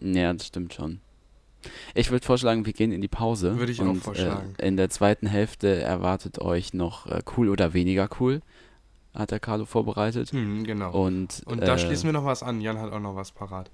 [0.14, 1.00] Ja, das stimmt schon.
[1.94, 3.58] Ich würde vorschlagen, wir gehen in die Pause.
[3.58, 4.54] Würde ich auch und, vorschlagen.
[4.58, 8.42] Äh, in der zweiten Hälfte erwartet euch noch äh, cool oder weniger cool,
[9.14, 10.30] hat der Carlo vorbereitet.
[10.32, 10.92] Hm, genau.
[10.92, 12.60] Und, Und da äh, schließen wir noch was an.
[12.60, 13.70] Jan hat auch noch was parat.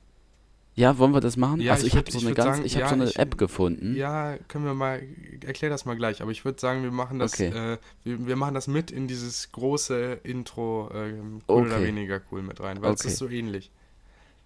[0.77, 1.61] Ja, wollen wir das machen?
[1.61, 3.19] Ja, also ich ich, habe so eine ganz, sagen, ich habe ja, so eine ich-
[3.19, 3.95] App gefunden.
[3.95, 5.03] Ja, können wir mal,
[5.47, 7.49] erklär das mal gleich, aber ich würde sagen, wir machen das, Okay.
[7.49, 11.87] äh, wir, wir machen das mit in dieses große Intro, ähm, cool oder Okay.
[11.87, 13.09] weniger cool mit rein, weil es Okay.
[13.11, 13.71] ist so ähnlich.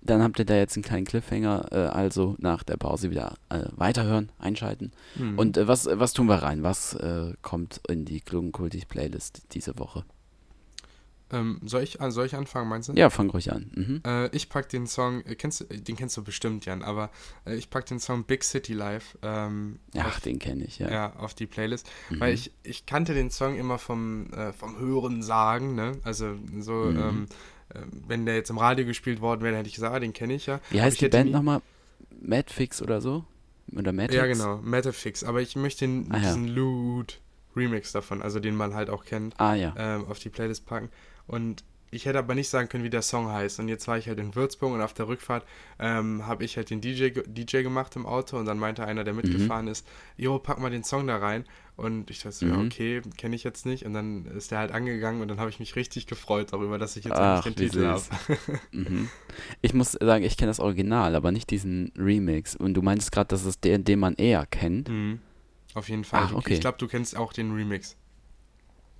[0.00, 3.64] Dann habt ihr da jetzt einen kleinen Cliffhanger, äh, also nach der Pause wieder äh,
[3.72, 4.92] weiterhören, einschalten.
[5.16, 5.36] Hm.
[5.38, 6.62] Und äh, was, was tun wir rein?
[6.62, 10.04] Was äh, kommt in die Klugenkultig Playlist diese Woche?
[11.30, 12.92] Ähm, soll, ich, äh, soll ich anfangen, meinst du?
[12.94, 13.70] Ja, fang ruhig an.
[13.74, 14.02] Mhm.
[14.06, 17.10] Äh, ich pack den Song, äh, kennst äh, den kennst du bestimmt, Jan, aber
[17.46, 20.90] äh, ich pack den Song Big City Life ähm, Ach, auf, den kenne ich, ja.
[20.90, 21.12] ja.
[21.16, 22.20] auf die Playlist, Mhm.
[22.20, 25.98] weil ich, ich kannte den Song immer vom, äh, vom Hören sagen, ne?
[26.04, 26.96] Also so, Mhm.
[26.98, 27.26] ähm,
[27.74, 30.34] äh, wenn der jetzt im Radio gespielt worden wäre, hätte ich gesagt, ah, den kenne
[30.34, 30.60] ich ja.
[30.70, 31.60] Wie heißt die Band nochmal?
[32.20, 33.24] Madfix oder so?
[33.76, 34.14] Oder Madfix?
[34.14, 35.24] Ja, genau, Metafix.
[35.24, 36.22] Aber ich möchte den, Ah, ja.
[36.22, 37.20] diesen Loot
[37.54, 39.74] Remix davon, also den man halt auch kennt, Ah ja.
[39.76, 40.88] ähm, auf die Playlist packen.
[41.28, 43.60] Und ich hätte aber nicht sagen können, wie der Song heißt.
[43.60, 45.46] Und jetzt war ich halt in Würzburg und auf der Rückfahrt
[45.78, 49.14] ähm, habe ich halt den DJ, DJ gemacht im Auto und dann meinte einer, der
[49.14, 49.20] Mhm.
[49.22, 49.86] mitgefahren ist,
[50.18, 51.44] jo, pack mal den Song da rein.
[51.76, 52.66] Und ich dachte, so, ja, Mhm.
[52.66, 53.86] okay, kenne ich jetzt nicht.
[53.86, 56.94] Und dann ist der halt angegangen und dann habe ich mich richtig gefreut darüber, dass
[56.96, 58.02] ich jetzt Ach, endlich den Titel habe.
[58.72, 59.08] Mhm.
[59.62, 62.54] Ich muss sagen, ich kenne das Original, aber nicht diesen Remix.
[62.54, 64.88] Und du meinst gerade, das ist der, den man eher kennt.
[64.90, 65.20] mhm.
[65.74, 66.24] Auf jeden Fall.
[66.24, 66.54] Ach, okay.
[66.54, 67.96] Ich glaube, du kennst auch den Remix.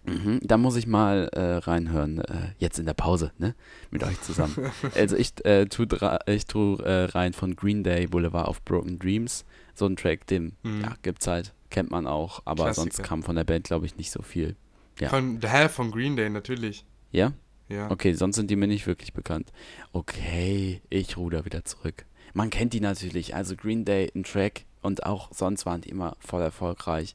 [0.09, 0.41] Mhm.
[0.43, 3.55] Da muss ich mal äh, reinhören, äh, jetzt in der Pause, ne?
[3.91, 4.55] Mit euch zusammen.
[4.95, 8.99] also ich äh, tu, dra- ich tu äh, rein von Green Day Boulevard of Broken
[8.99, 9.45] Dreams.
[9.75, 10.81] So ein Track, den Mhm.
[10.83, 12.83] ja, gibt's halt, kennt man auch, aber Klassiker.
[12.95, 14.57] sonst kam von der Band, glaube ich, nicht so viel.
[15.01, 15.09] Ja.
[15.11, 16.85] Von, hä, von Green Day, natürlich.
[17.13, 17.33] Ja?
[17.69, 17.91] Ja.
[17.91, 19.53] Okay, sonst sind die mir nicht wirklich bekannt.
[19.93, 22.05] Okay, ich ruder wieder zurück.
[22.33, 26.17] Man kennt die natürlich, also Green Day, ein Track und auch sonst waren die immer
[26.21, 27.15] voll erfolgreich.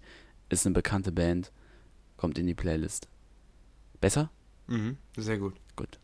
[0.50, 1.52] Ist eine bekannte Band,
[2.24, 3.10] kommt in die Playlist.
[4.00, 4.30] Besser?
[4.68, 4.96] Mhm.
[5.18, 5.56] Sehr gut.
[5.76, 6.00] Gut.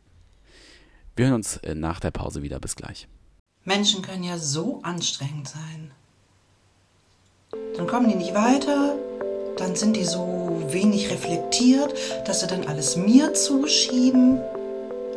[1.15, 2.59] Wir hören uns äh, nach der Pause wieder.
[2.59, 3.07] Bis gleich.
[3.63, 5.91] Menschen können ja so anstrengend sein.
[7.77, 8.97] Dann kommen die nicht weiter,
[9.55, 11.93] dann sind die so wenig reflektiert,
[12.27, 14.41] dass sie dann alles mir zuschieben.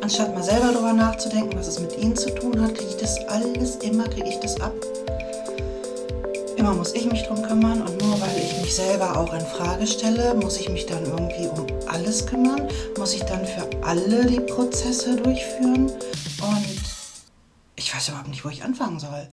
[0.03, 3.19] Anstatt mal selber darüber nachzudenken, was es mit ihnen zu tun hat, kriege ich das
[3.27, 4.75] alles immer, kriege ich das ab.
[6.63, 9.85] Immer muss ich mich drum kümmern und nur weil ich mich selber auch in Frage
[9.85, 14.39] stelle, muss ich mich dann irgendwie um alles kümmern, muss ich dann für alle die
[14.39, 16.81] Prozesse durchführen und
[17.75, 19.29] ich weiß überhaupt nicht, wo ich anfangen soll.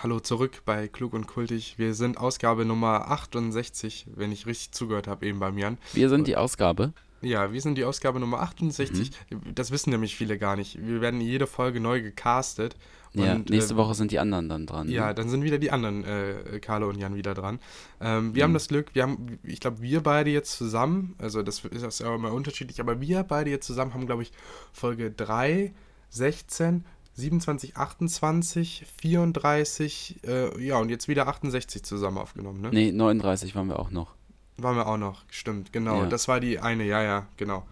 [0.00, 1.78] Hallo zurück bei Klug und Kultig.
[1.78, 5.78] Wir sind Ausgabe Nummer 68, wenn ich richtig zugehört habe, eben beim Jan.
[5.94, 6.92] Wir sind die Ausgabe.
[7.20, 9.10] Ja, wir sind die Ausgabe Nummer 68.
[9.30, 9.54] Mhm.
[9.54, 10.78] Das wissen nämlich viele gar nicht.
[10.80, 12.76] Wir werden jede Folge neu gecastet.
[13.14, 14.88] ja, und, nächste äh, Woche sind die anderen dann dran.
[14.88, 15.14] Ja, ne?
[15.14, 17.58] dann sind wieder die anderen, äh, Carlo und Jan, wieder dran.
[18.00, 18.34] Ähm, Mhm.
[18.34, 21.82] wir haben das Glück, wir haben, ich glaube, wir beide jetzt zusammen, also das ist
[21.82, 24.32] das ja immer unterschiedlich, aber wir beide jetzt zusammen haben, glaube ich,
[24.72, 25.72] Folge 3,
[26.10, 32.70] 16, 27, 28, 34, äh, ja, und jetzt wieder 68 zusammen aufgenommen, ne?
[32.72, 34.14] Nee, 39 waren wir auch noch.
[34.58, 36.02] Waren wir auch noch, stimmt, genau.
[36.02, 36.08] Ja.
[36.08, 37.64] Das war die eine, ja, ja, genau.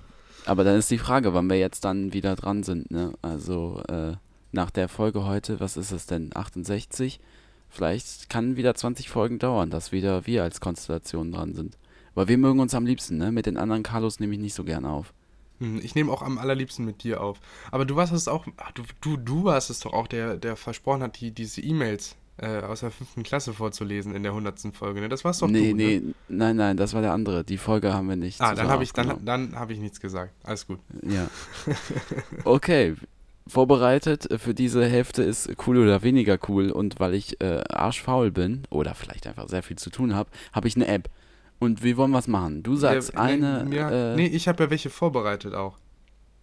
[0.44, 3.12] Aber dann ist die Frage, wann wir jetzt dann wieder dran sind, ne?
[3.22, 4.14] Also, äh,
[4.52, 6.30] nach der Folge heute, was ist es denn?
[6.34, 7.18] 68?
[7.68, 11.76] Vielleicht kann wieder 20 Folgen dauern, dass wieder wir als Konstellation dran sind.
[12.14, 13.32] Weil wir mögen uns am liebsten, ne?
[13.32, 15.12] Mit den anderen Carlos nehme ich nicht so gern auf.
[15.58, 17.40] Hm, Ich nehme auch am allerliebsten mit dir auf.
[17.72, 21.02] Aber du warst es auch, du, du, du warst es doch auch, der, der versprochen
[21.02, 25.00] hat, die, diese E-Mails äh, aus der fünften Klasse vorzulesen in der hundertsten Folge.
[25.00, 25.08] Ne?
[25.08, 26.14] Das warst doch nee, du, nee, Ne?
[26.28, 27.44] nein, nein, das war der andere.
[27.44, 28.40] Die Folge haben wir nicht.
[28.40, 30.32] Ah, dann habe ich, dann, dann hab ich nichts gesagt.
[30.44, 30.78] Alles gut.
[31.02, 31.28] Ja.
[32.44, 32.94] Okay.
[33.48, 38.62] Vorbereitet für diese Hälfte ist cool oder weniger cool und weil ich äh, arschfaul bin
[38.70, 41.08] oder vielleicht einfach sehr viel zu tun habe, habe ich eine App.
[41.60, 42.64] Und wir wollen was machen.
[42.64, 45.78] Du sagst Ja, eine, Nee, ja, äh, nee ich habe ja welche vorbereitet auch.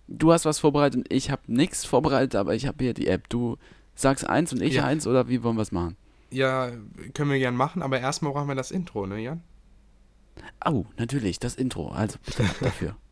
[0.07, 3.27] du hast was vorbereitet und ich habe nichts vorbereitet, aber ich habe hier die App.
[3.27, 3.57] Du
[3.95, 4.85] sagst eins und ich Ja.
[4.85, 5.95] eins oder wie wollen wir es machen?
[6.31, 6.71] Ja,
[7.13, 9.41] können wir gern machen, aber erstmal brauchen wir das Intro, ne, Jan?
[10.65, 11.89] Oh, natürlich, das Intro.
[11.89, 12.95] Also bitte ab dafür.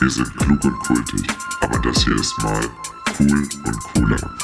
[0.00, 1.26] Wir sind klug und kultig,
[1.60, 2.60] aber das hier ist mal
[3.20, 4.34] cool und cooler.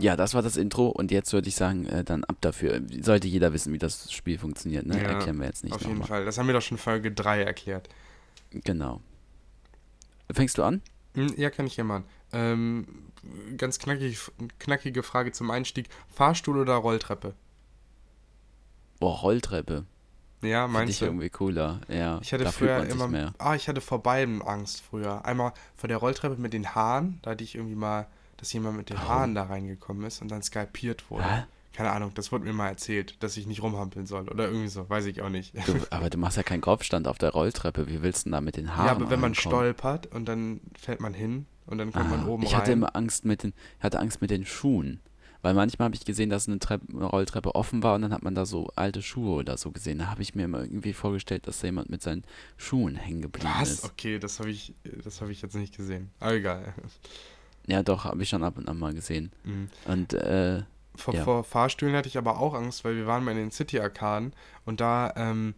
[0.00, 2.80] Ja, das war das Intro und jetzt würde ich sagen, äh, dann ab dafür.
[3.00, 4.96] Sollte jeder wissen, wie das Spiel funktioniert, ne?
[5.02, 6.08] Ja, Erklären wir jetzt nicht Auf jeden nochmal.
[6.08, 6.24] Fall.
[6.24, 7.88] Das haben wir doch schon Folge 3 erklärt.
[8.52, 9.00] Genau.
[10.32, 10.82] Fängst du an?
[11.14, 12.04] Hm, Ja, kann ich ja machen.
[12.32, 12.86] Ähm,
[13.56, 14.18] ganz knackig,
[14.58, 15.88] knackige Frage zum Einstieg.
[16.14, 17.34] Fahrstuhl oder Rolltreppe?
[19.00, 19.84] Boah, Rolltreppe.
[20.42, 21.06] Ja, Finde meinst ich du?
[21.06, 21.80] irgendwie cooler.
[21.88, 23.08] Ja, Ich hatte früher immer.
[23.08, 23.32] mehr.
[23.38, 25.24] Ah, ich hatte vor beiden Angst früher.
[25.24, 27.18] Einmal vor der Rolltreppe mit den Haaren.
[27.22, 28.06] Da hatte ich irgendwie mal,
[28.38, 31.24] dass jemand mit den Haaren da reingekommen ist und dann skalpiert wurde.
[31.24, 31.42] Hä?
[31.74, 34.28] Keine Ahnung, das wurde mir mal erzählt, dass ich nicht rumhampeln soll.
[34.28, 35.54] Oder irgendwie so, weiß ich auch nicht.
[35.68, 37.86] Du, aber du machst ja keinen Kopfstand auf der Rolltreppe.
[37.88, 39.34] Wie willst du denn da mit den Haaren ja, aber wenn man rankommen?
[39.74, 42.60] stolpert und dann fällt man hin und dann kommt man Ah, oben ich rein.
[42.62, 45.00] hatte immer Angst mit den, ich hatte Angst mit den Schuhen.
[45.40, 48.24] Weil manchmal habe ich gesehen, dass eine, Treppe, eine Rolltreppe offen war und dann hat
[48.24, 49.98] man da so alte Schuhe oder so gesehen.
[49.98, 52.24] Da habe ich mir immer irgendwie vorgestellt, dass da jemand mit seinen
[52.56, 53.70] Schuhen hängen geblieben Was?
[53.70, 53.84] ist.
[53.84, 54.74] Okay, das habe ich,
[55.04, 56.10] das habe ich jetzt nicht gesehen.
[56.18, 56.74] Aber egal.
[57.68, 59.30] Ja, doch, habe ich schon ab und an mal gesehen.
[59.44, 59.68] Mhm.
[59.84, 60.62] Und äh,
[60.96, 61.22] Vor, Ja.
[61.22, 64.32] vor Fahrstühlen hatte ich aber auch Angst, weil wir waren mal in den City-Arkaden
[64.64, 65.54] und da ähm,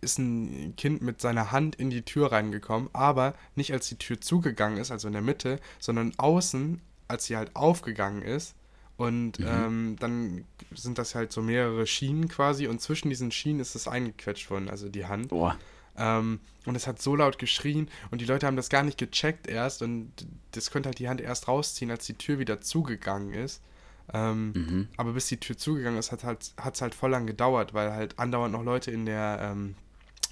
[0.00, 4.20] ist ein Kind mit seiner Hand in die Tür reingekommen, aber nicht als die Tür
[4.20, 8.56] zugegangen ist, also in der Mitte, sondern außen, als sie halt aufgegangen ist.
[8.96, 9.46] Und Mhm.
[9.46, 13.86] ähm, dann sind das halt so mehrere Schienen quasi und zwischen diesen Schienen ist es
[13.86, 15.28] eingequetscht worden, also die Hand.
[15.28, 15.56] boah,
[15.96, 19.46] Ähm, und es hat so laut geschrien und die Leute haben das gar nicht gecheckt
[19.46, 20.12] erst und
[20.52, 23.62] das könnte halt die Hand erst rausziehen, als die Tür wieder zugegangen ist.
[24.12, 24.88] Ähm, mhm.
[24.96, 28.18] aber bis die Tür zugegangen ist, hat halt, hat's halt voll lang gedauert, weil halt
[28.18, 29.74] andauernd noch Leute in der ähm,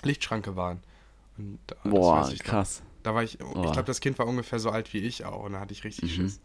[0.02, 0.80] Lichtschranke waren.
[1.38, 2.82] Und da- das boah, ich krass.
[3.02, 3.72] Da war ich, ich Boah.
[3.72, 6.18] glaube, das Kind war ungefähr so alt wie ich auch und da hatte ich richtig
[6.18, 6.22] Mhm.
[6.24, 6.40] Schiss.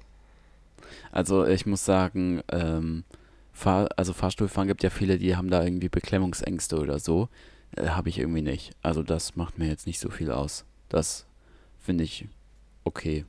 [1.12, 3.04] Also ich muss sagen, ähm,
[3.52, 7.30] Fahr also Fahrstuhlfahren gibt ja viele, die haben da irgendwie Beklemmungsängste oder so.
[7.76, 8.74] Äh, Habe ich irgendwie nicht.
[8.82, 10.66] Also das macht mir jetzt nicht so viel aus.
[10.90, 11.26] Das
[11.80, 12.28] finde ich
[12.84, 13.26] okay.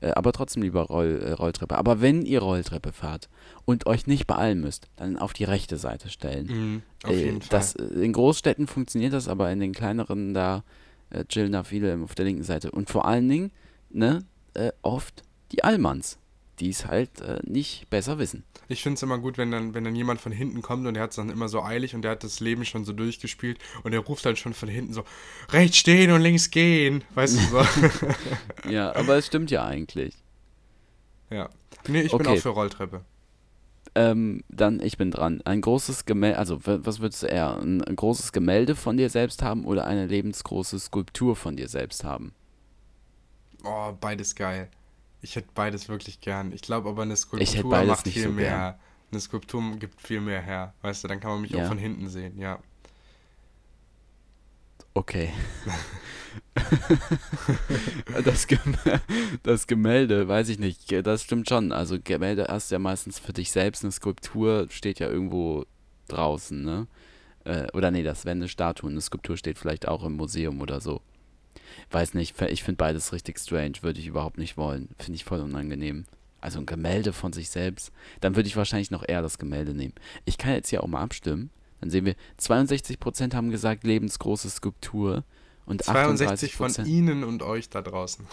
[0.00, 1.76] Äh, aber trotzdem lieber Roll, äh, Rolltreppe.
[1.78, 3.28] Aber wenn ihr Rolltreppe fahrt
[3.64, 6.46] und euch nicht beeilen müsst, dann auf die rechte Seite stellen.
[6.46, 7.48] Mhm, auf Äh, jeden Fall.
[7.58, 10.64] das, äh, in Großstädten funktioniert das, aber in den kleineren, da
[11.28, 12.72] chillen da viele auf der linken Seite.
[12.72, 13.52] Und vor allen Dingen,
[13.90, 14.24] ne,
[14.54, 16.18] äh, oft die Allmanns,
[16.58, 17.10] die es halt
[17.48, 18.42] nicht besser wissen.
[18.68, 21.02] Ich finde es immer gut, wenn dann, wenn dann jemand von hinten kommt und der
[21.04, 23.92] hat es dann immer so eilig und der hat das Leben schon so durchgespielt und
[23.92, 25.04] der ruft dann schon von hinten so,
[25.52, 27.04] rechts stehen und links gehen.
[27.14, 27.62] Weißt du so?
[28.64, 30.22] Ja, aber es stimmt ja eigentlich.
[31.30, 31.50] ja.
[31.86, 32.28] Nee, ich bin Okay.
[32.28, 33.04] auch für Rolltreppe.
[33.96, 35.40] Ähm, dann, ich bin dran.
[35.44, 37.56] Ein großes Gemälde, also was würdest du eher?
[37.56, 42.04] Ein, ein großes Gemälde von dir selbst haben oder eine lebensgroße Skulptur von dir selbst
[42.04, 42.32] haben?
[43.64, 44.70] Oh, beides geil.
[45.22, 46.52] Ich hätte beides wirklich gern.
[46.52, 48.48] Ich glaube aber, eine Skulptur macht viel so mehr.
[48.50, 48.74] gern.
[49.10, 50.74] Eine Skulptur gibt viel mehr her.
[50.82, 51.64] Weißt du, dann kann man mich Ja.
[51.64, 52.58] auch von hinten sehen, ja.
[54.94, 55.30] Okay.
[58.24, 58.60] das, Gem
[59.42, 61.72] das Gemälde, weiß ich nicht, das stimmt schon.
[61.72, 65.66] Also Gemälde hast ja meistens für dich selbst, eine Skulptur steht ja irgendwo
[66.08, 66.86] draußen, ne?
[67.44, 70.80] Äh, oder nee, das wäre eine Statue, eine Skulptur steht vielleicht auch im Museum oder
[70.80, 71.00] so.
[71.90, 74.88] Weiß nicht, ich finde beides richtig strange, würde ich überhaupt nicht wollen.
[74.98, 76.04] Finde ich voll unangenehm.
[76.40, 79.94] Also ein Gemälde von sich selbst, dann würde ich wahrscheinlich noch eher das Gemälde nehmen.
[80.24, 81.50] Ich kann jetzt hier auch mal abstimmen.
[81.80, 85.24] Dann sehen wir, 62% haben gesagt, lebensgroße Skulptur.
[85.66, 88.24] Und 62 von Ihnen und euch da draußen.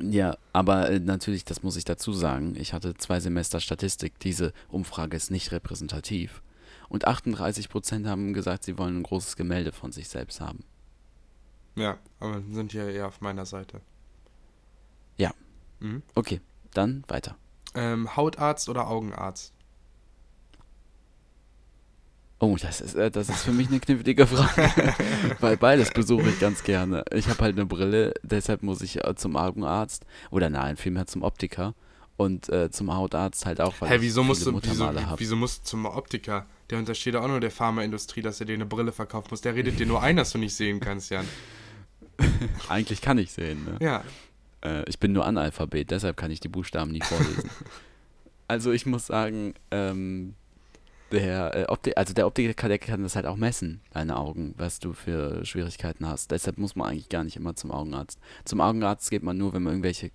[0.00, 2.54] Ja, aber äh, natürlich, das muss ich dazu sagen.
[2.56, 4.18] Ich hatte zwei Semester Statistik.
[4.20, 6.42] Diese Umfrage ist nicht repräsentativ.
[6.88, 10.60] Und 38% haben gesagt, sie wollen ein großes Gemälde von sich selbst haben.
[11.78, 13.80] Ja, aber sind ja eher auf meiner Seite.
[15.16, 15.32] Ja.
[15.80, 16.02] Mhm.
[16.14, 16.40] Okay,
[16.74, 17.36] dann weiter.
[17.74, 19.52] Ähm, Hautarzt oder Augenarzt?
[22.40, 24.94] Oh, das ist, äh, das ist für mich eine knifflige Frage,
[25.40, 27.04] weil beides besuche ich ganz gerne.
[27.12, 31.22] Ich habe halt eine Brille, deshalb muss ich äh, zum Augenarzt oder nein, vielmehr zum
[31.22, 31.74] Optiker
[32.16, 35.64] und äh, zum Hautarzt halt auch, weil hey, wieso ich musst du, wieso, wieso musst
[35.64, 36.46] du zum Optiker?
[36.70, 39.40] Der untersteht auch nur der Pharmaindustrie, dass er dir eine Brille verkaufen muss.
[39.40, 41.26] Der redet dir nur ein, dass du nicht sehen kannst, Jan.
[42.68, 43.76] Eigentlich kann ich sehen, ne?
[43.80, 44.04] Ja.
[44.62, 47.50] Äh, ich bin nur Analphabet, deshalb kann ich die Buchstaben nie vorlesen.
[48.48, 50.34] also ich muss sagen, ähm,
[51.12, 54.78] der, äh, Opti also der Optiker, der kann das halt auch messen, deine Augen, was
[54.78, 56.30] du für Schwierigkeiten hast.
[56.30, 58.18] Deshalb muss man eigentlich gar nicht immer zum Augenarzt.
[58.44, 60.10] Zum Augenarzt geht man nur, wenn man irgendwelche,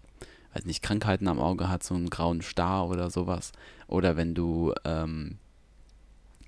[0.53, 3.53] weiß nicht, Krankheiten am Auge hat, so einen grauen Star oder sowas.
[3.87, 5.37] Oder wenn du ähm,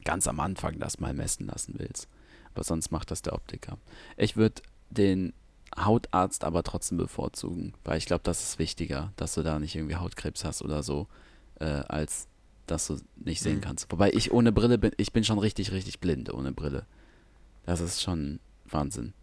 [0.04, 2.08] ganz am Anfang das mal messen lassen willst.
[2.54, 3.78] Aber sonst macht das der Optiker.
[4.16, 5.34] Ich würde den
[5.78, 9.96] Hautarzt aber trotzdem bevorzugen, weil ich glaube, das ist wichtiger, dass du da nicht irgendwie
[9.96, 11.08] Hautkrebs hast oder so,
[11.60, 12.28] äh, als
[12.66, 13.62] dass du nicht sehen mhm.
[13.62, 13.92] kannst.
[13.92, 16.86] Wobei ich ohne Brille bin, ich bin schon richtig, richtig blind ohne Brille.
[17.66, 19.14] Das ist schon Wahnsinn.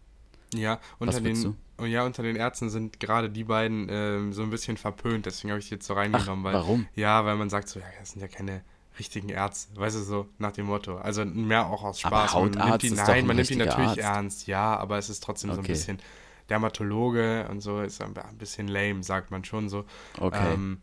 [0.53, 4.51] Ja, unter den, oh ja, unter den Ärzten sind gerade die beiden ähm, so ein
[4.51, 6.45] bisschen verpönt, deswegen habe ich die jetzt so reingenommen.
[6.45, 6.87] Ach, weil, warum?
[6.95, 8.61] Ja, weil man sagt so, ja, das sind ja keine
[8.99, 10.97] richtigen Ärzte, weißt du, so nach dem Motto.
[10.97, 12.35] Also mehr auch aus Spaß.
[12.35, 13.99] Aber man nimmt die, nein, man nimmt die natürlich Arzt.
[13.99, 15.55] ernst, ja, aber es ist trotzdem okay.
[15.55, 15.99] so ein bisschen
[16.49, 19.85] Dermatologe und so ist ein bisschen lame, sagt man schon so.
[20.19, 20.53] Okay.
[20.53, 20.81] Ähm,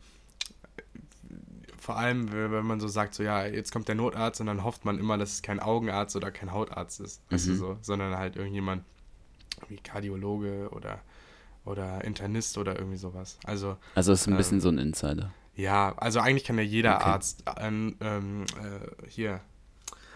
[1.79, 4.85] vor allem, wenn man so sagt, so ja, jetzt kommt der Notarzt und dann hofft
[4.85, 7.35] man immer, dass es kein Augenarzt oder kein Hautarzt ist, mhm.
[7.35, 8.85] weißt du so, sondern halt irgendjemand
[9.69, 11.01] wie Kardiologe oder,
[11.65, 13.39] oder Internist oder irgendwie sowas.
[13.45, 15.33] Also, also ist ein ähm, bisschen so ein Insider.
[15.55, 17.05] Ja, also eigentlich kann ja jeder okay.
[17.05, 19.41] Arzt ähm, ähm, äh, hier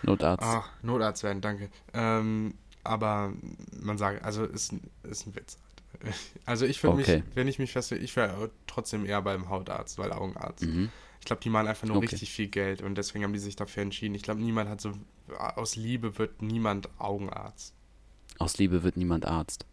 [0.03, 0.45] Notarzt.
[0.45, 1.71] Ah, Notarzt werden, danke.
[1.93, 3.33] Ähm, aber
[3.81, 5.59] man sagt, also ist, ist ein Witz.
[6.45, 7.17] Also ich würde okay.
[7.19, 10.65] mich, wenn ich mich festlege, ich wäre trotzdem eher beim Hautarzt, weil Augenarzt.
[10.65, 10.91] Mhm.
[11.21, 12.09] Ich glaube, die machen einfach nur okay.
[12.09, 14.15] richtig viel Geld und deswegen haben die sich dafür entschieden.
[14.15, 14.93] Ich glaube, niemand hat so,
[15.39, 17.73] aus Liebe wird niemand Augenarzt.
[18.39, 19.65] Aus Liebe wird niemand Arzt.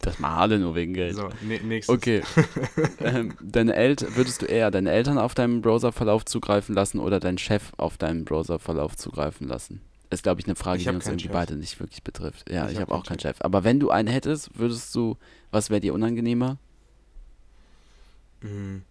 [0.00, 1.14] Das machen alle nur wegen Geld.
[1.14, 1.94] So, ne, nächstes.
[1.94, 2.22] Okay.
[3.00, 7.38] ähm, deine Eltern, würdest du eher deine Eltern auf deinen Browserverlauf zugreifen lassen oder deinen
[7.38, 9.82] Chef auf deinen Browserverlauf zugreifen lassen?
[10.10, 11.32] Ist, glaube ich, eine Frage, die uns irgendwie Chef.
[11.32, 12.50] beide nicht wirklich betrifft.
[12.50, 13.36] Ja, ich, ich habe hab auch keinen Chef.
[13.36, 13.44] Chef.
[13.44, 15.16] Aber wenn du einen hättest, würdest du,
[15.50, 16.58] was wäre dir unangenehmer?
[18.40, 18.82] Mhm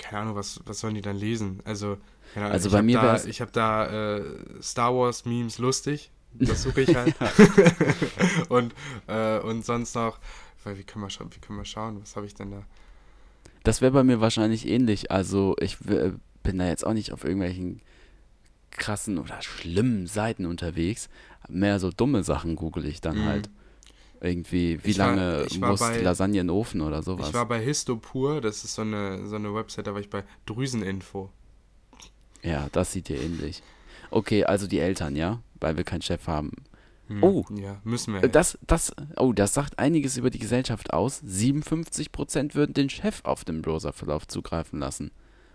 [0.00, 1.60] keine Ahnung, was, was sollen die dann lesen?
[1.64, 1.98] Also,
[2.34, 4.24] Ahnung, also bei mir da, Ich habe da äh,
[4.62, 6.10] Star Wars Memes lustig.
[6.32, 7.14] Das suche ich halt.
[8.48, 8.74] und,
[9.06, 10.18] äh, und sonst noch,
[10.64, 12.62] wie können, wir schauen, wie können wir schauen, was habe ich denn da?
[13.62, 15.10] Das wäre bei mir wahrscheinlich ähnlich.
[15.10, 17.82] Also ich bin da jetzt auch nicht auf irgendwelchen
[18.70, 21.08] krassen oder schlimmen Seiten unterwegs.
[21.48, 23.24] Mehr so dumme Sachen google ich dann mhm.
[23.24, 23.50] halt.
[24.22, 27.28] Irgendwie, wie war, lange muss bei, Lasagne in den Ofen oder sowas?
[27.28, 30.24] Ich war bei Histopur, das ist so eine, so eine Website, da war ich bei
[30.44, 31.30] Drüseninfo.
[32.42, 33.62] Ja, das sieht dir ähnlich.
[34.10, 35.40] Okay, also die Eltern, ja?
[35.58, 36.52] Weil wir keinen Chef haben.
[37.08, 38.28] Hm, oh, ja, müssen wir.
[38.28, 41.22] Das, das, oh, das sagt einiges über die Gesellschaft aus.
[41.24, 45.10] 57% würden den Chef auf dem Browserverlauf zugreifen lassen.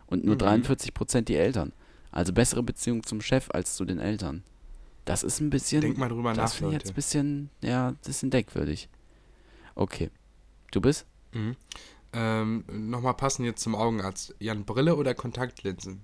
[0.08, 0.64] Und nur mhm.
[0.64, 1.72] 43% die Eltern.
[2.16, 4.44] Also bessere Beziehung zum Chef als zu den Eltern.
[5.04, 5.82] Das ist ein bisschen.
[5.82, 8.90] Denk mal drüber das nach, Das jetzt ein bisschen, ja, das ist denkwürdig.
[9.76, 10.10] Okay.
[10.72, 11.06] Du bist?
[11.34, 11.58] Mhm.
[12.14, 14.34] Ähm, Nochmal passend jetzt zum Augenarzt.
[14.40, 16.02] Jan, Brille oder Kontaktlinsen?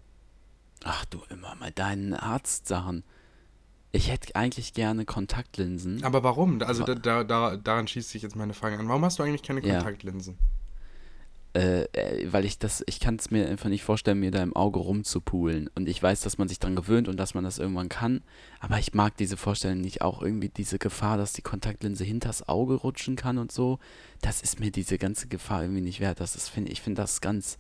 [0.83, 3.05] Ach du immer mal deinen Arztsachen.
[3.93, 6.03] Ich hätte eigentlich gerne Kontaktlinsen.
[6.03, 6.61] Aber warum?
[6.61, 8.89] Also da, da, da, daran schießt sich jetzt meine Frage an.
[8.89, 10.33] Warum hast du eigentlich keine Kontaktlinsen?
[10.33, 10.60] Ja.
[11.53, 14.55] Äh, äh, weil ich das, ich kann es mir einfach nicht vorstellen, mir da im
[14.55, 15.69] Auge rumzupulen.
[15.75, 18.21] Und ich weiß, dass man sich dran gewöhnt und dass man das irgendwann kann.
[18.61, 22.75] Aber ich mag diese Vorstellung nicht auch irgendwie diese Gefahr, dass die Kontaktlinse hinters Auge
[22.75, 23.79] rutschen kann und so.
[24.21, 26.21] Das ist mir diese ganze Gefahr irgendwie nicht wert.
[26.21, 27.57] Das ist, find, ich finde das ganz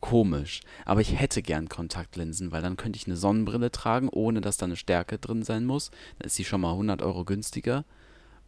[0.00, 0.60] komisch.
[0.84, 4.66] Aber ich hätte gern Kontaktlinsen, weil dann könnte ich eine Sonnenbrille tragen, ohne dass da
[4.66, 5.92] eine Stärke drin sein muss.
[6.18, 7.84] Dann ist sie schon mal 100 Euro günstiger.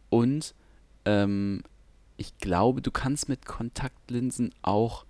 [0.09, 0.53] Und
[1.05, 1.63] ähm,
[2.17, 5.05] ich glaube, du kannst mit Kontaktlinsen auch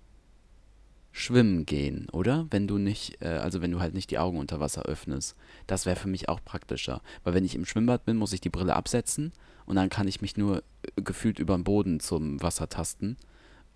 [1.12, 2.46] schwimmen gehen, oder?
[2.50, 5.36] Wenn du nicht, äh, also wenn du halt nicht die Augen unter Wasser öffnest.
[5.68, 7.02] Das wäre für mich auch praktischer.
[7.22, 9.32] Weil wenn ich im Schwimmbad bin, muss ich die Brille absetzen
[9.66, 13.16] und dann kann ich mich nur äh, gefühlt über den Boden zum Wasser tasten.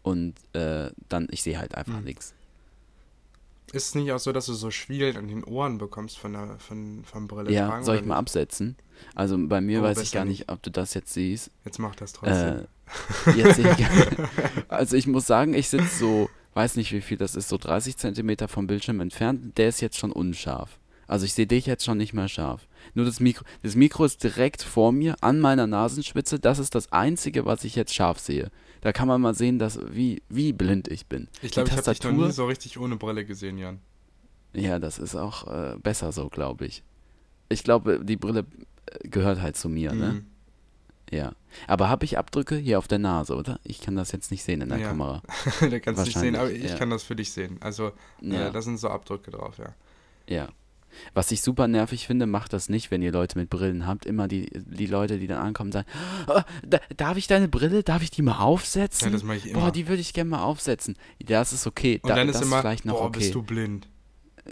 [0.02, 2.04] Und äh, dann, ich sehe halt einfach Mhm.
[2.04, 2.34] nichts.
[3.72, 6.58] Ist es nicht auch so, dass du so Schwielen an den Ohren bekommst von der
[6.58, 7.84] von, von Brille Ja, tragen?
[7.84, 8.20] soll ich mal nicht?
[8.20, 8.76] absetzen?
[9.14, 10.50] Also bei mir Oh, weiß ich gar nicht, nicht.
[10.50, 11.50] ob du das jetzt siehst.
[11.66, 12.60] Jetzt mach das trotzdem.
[12.60, 12.66] Äh,
[13.36, 13.86] jetzt sehe ich,
[14.68, 17.96] also ich muss sagen, ich sitze so, weiß nicht wie viel das ist, so 30
[17.96, 19.56] Zentimeter vom Bildschirm entfernt.
[19.58, 20.78] Der ist jetzt schon unscharf.
[21.06, 22.68] Also ich sehe dich jetzt schon nicht mehr scharf.
[22.94, 26.38] Nur das Mikro, das Mikro ist direkt vor mir, an meiner Nasenspitze.
[26.38, 28.50] Das ist das Einzige, was ich jetzt scharf sehe.
[28.82, 31.28] Da kann man mal sehen, dass, wie, wie blind ich bin.
[31.42, 33.80] ich glaube, ich habe dich noch nie so richtig ohne Brille gesehen, Jan.
[34.52, 36.82] Ja, das ist auch äh, besser so, glaube ich.
[37.48, 38.44] Ich glaube, die Brille
[38.86, 40.24] äh, gehört halt zu mir, ne?
[41.10, 41.32] Ja.
[41.66, 43.58] Aber habe ich Abdrücke hier auf der Nase, oder?
[43.64, 44.88] Ich kann das jetzt nicht sehen in der Ja.
[44.88, 45.22] Kamera.
[45.60, 46.76] da kannst du nicht sehen, aber ich ja.
[46.76, 47.56] kann das für dich sehen.
[47.60, 48.48] Also, Ja.
[48.48, 49.74] äh, da sind so Abdrücke drauf, ja.
[50.28, 50.48] Ja.
[51.14, 54.06] Was ich super nervig finde, macht das nicht, wenn ihr Leute mit Brillen habt.
[54.06, 55.86] Immer die, die Leute, die dann ankommen, sagen,
[56.26, 59.08] oh, da, darf ich deine Brille, darf ich die mal aufsetzen?
[59.08, 59.60] Ja, das mache ich immer.
[59.60, 60.96] Boah, die würde ich gerne mal aufsetzen.
[61.20, 62.00] Ja, Das ist okay.
[62.02, 63.18] Und da, dann ist das immer, vielleicht noch boah, okay.
[63.20, 63.88] bist du blind.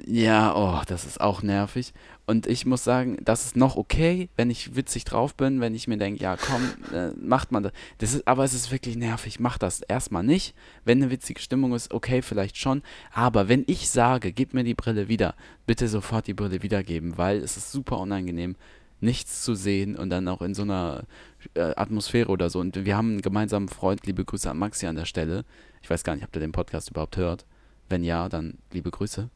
[0.05, 1.95] Ja, oh, das ist auch nervig.
[2.27, 5.89] Und ich muss sagen, das ist noch okay, wenn ich witzig drauf bin, wenn ich
[5.89, 7.73] mir denke, ja komm, äh, macht man das.
[7.99, 10.55] das ist, aber es ist wirklich nervig, macht das erstmal nicht.
[10.85, 12.83] Wenn eine witzige Stimmung ist, okay, vielleicht schon.
[13.13, 15.35] Aber wenn ich sage, gib mir die Brille wieder,
[15.67, 18.57] bitte sofort die Brille wiedergeben, weil es ist super unangenehm,
[19.01, 21.05] nichts zu sehen und dann auch in so einer
[21.55, 22.61] äh, Atmosphäre oder so.
[22.61, 25.45] Und wir haben einen gemeinsamen Freund, liebe Grüße an Maxi an der Stelle.
[25.83, 27.47] Ich weiß gar nicht, ob der den Podcast überhaupt hört.
[27.89, 29.31] Wenn ja, dann liebe Grüße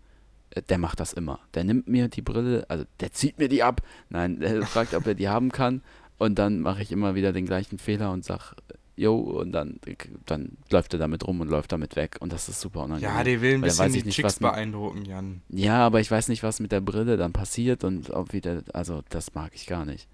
[0.69, 1.41] der macht das immer.
[1.55, 3.83] Der nimmt mir die Brille, also der zieht mir die ab.
[4.09, 5.83] Nein, der fragt, ob er die haben kann.
[6.19, 8.55] Und dann mache ich immer wieder den gleichen Fehler und sag,
[8.97, 9.81] yo, und dann,
[10.27, 12.19] dann läuft er damit rum und läuft damit weg.
[12.21, 13.17] Und das ist super unangenehm.
[13.17, 15.41] Ja, der will ein bisschen weiß die ich nicht, Chicks beeindrucken, Jan.
[15.49, 19.03] Ja, aber ich weiß nicht, was mit der Brille dann passiert und ob wieder, also
[19.09, 20.09] das mag ich gar nicht.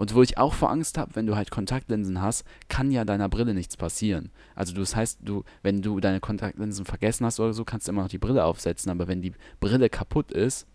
[0.00, 3.28] Und wo ich auch vor Angst habe, wenn du halt Kontaktlinsen hast, kann ja deiner
[3.28, 4.30] Brille nichts passieren.
[4.54, 8.00] Also das heißt, du, wenn du deine Kontaktlinsen vergessen hast oder so, kannst du immer
[8.00, 10.66] noch die Brille aufsetzen, aber wenn die Brille kaputt ist,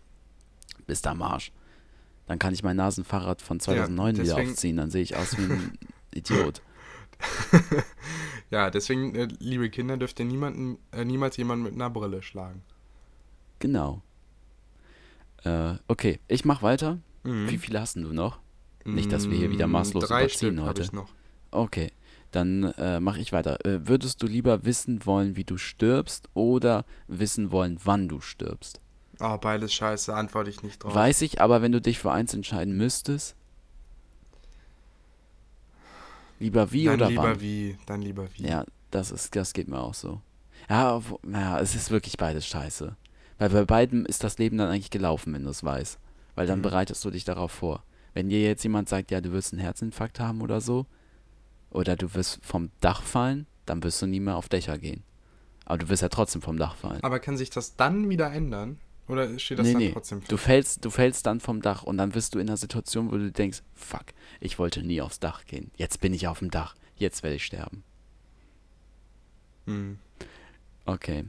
[0.86, 1.50] bist du am Arsch.
[2.28, 5.42] Dann kann ich mein Nasenfahrrad von 2009 wieder deswegen- aufziehen, dann sehe ich aus wie
[5.52, 5.72] ein
[6.14, 6.62] Idiot.
[8.50, 12.62] Ja, deswegen, äh, liebe Kinder, dürft ihr niemanden, äh, niemals jemanden mit einer Brille schlagen.
[13.58, 14.02] Genau.
[15.42, 16.98] Äh, okay, ich mach weiter.
[17.24, 17.50] Mhm.
[17.50, 18.38] Wie viele hast du noch?
[18.86, 20.82] Nicht, dass wir hier wieder Mm, maßlos Drei überziehen Stück heute.
[20.82, 21.08] ich noch.
[21.50, 21.90] Okay,
[22.32, 23.64] dann äh, mache ich weiter.
[23.64, 28.80] Äh, würdest du lieber wissen wollen, wie du stirbst oder wissen wollen, wann du stirbst?
[29.20, 30.94] Oh, beides scheiße, antworte ich nicht drauf.
[30.94, 33.34] Weiß ich, aber wenn du dich für eins entscheiden müsstest,
[36.38, 37.40] lieber wie dann oder lieber wann?
[37.40, 38.46] wie, dann lieber wie.
[38.46, 40.20] Ja, das ist, das geht mir auch so.
[40.68, 42.96] Ja, naja, es ist wirklich beides scheiße.
[43.38, 45.98] Weil bei beiden ist das Leben dann eigentlich gelaufen, wenn du es weißt.
[46.34, 46.62] Weil dann Mhm.
[46.62, 47.82] bereitest du dich darauf vor.
[48.16, 50.86] Wenn dir jetzt jemand sagt, ja, du wirst einen Herzinfarkt haben oder so,
[51.68, 55.02] oder du wirst vom Dach fallen, dann wirst du nie mehr auf Dächer gehen.
[55.66, 57.02] Aber du wirst ja trotzdem vom Dach fallen.
[57.02, 58.78] Aber kann sich das dann wieder ändern?
[59.06, 59.90] Oder steht das nee, dann nee.
[59.92, 63.12] trotzdem Du fällst, du fällst dann vom Dach und dann bist du in einer Situation,
[63.12, 64.06] wo du denkst, fuck,
[64.40, 65.70] ich wollte nie aufs Dach gehen.
[65.76, 66.74] Jetzt bin ich auf dem Dach.
[66.94, 67.84] Jetzt werde ich sterben.
[69.66, 69.98] Hm.
[70.86, 71.26] Okay.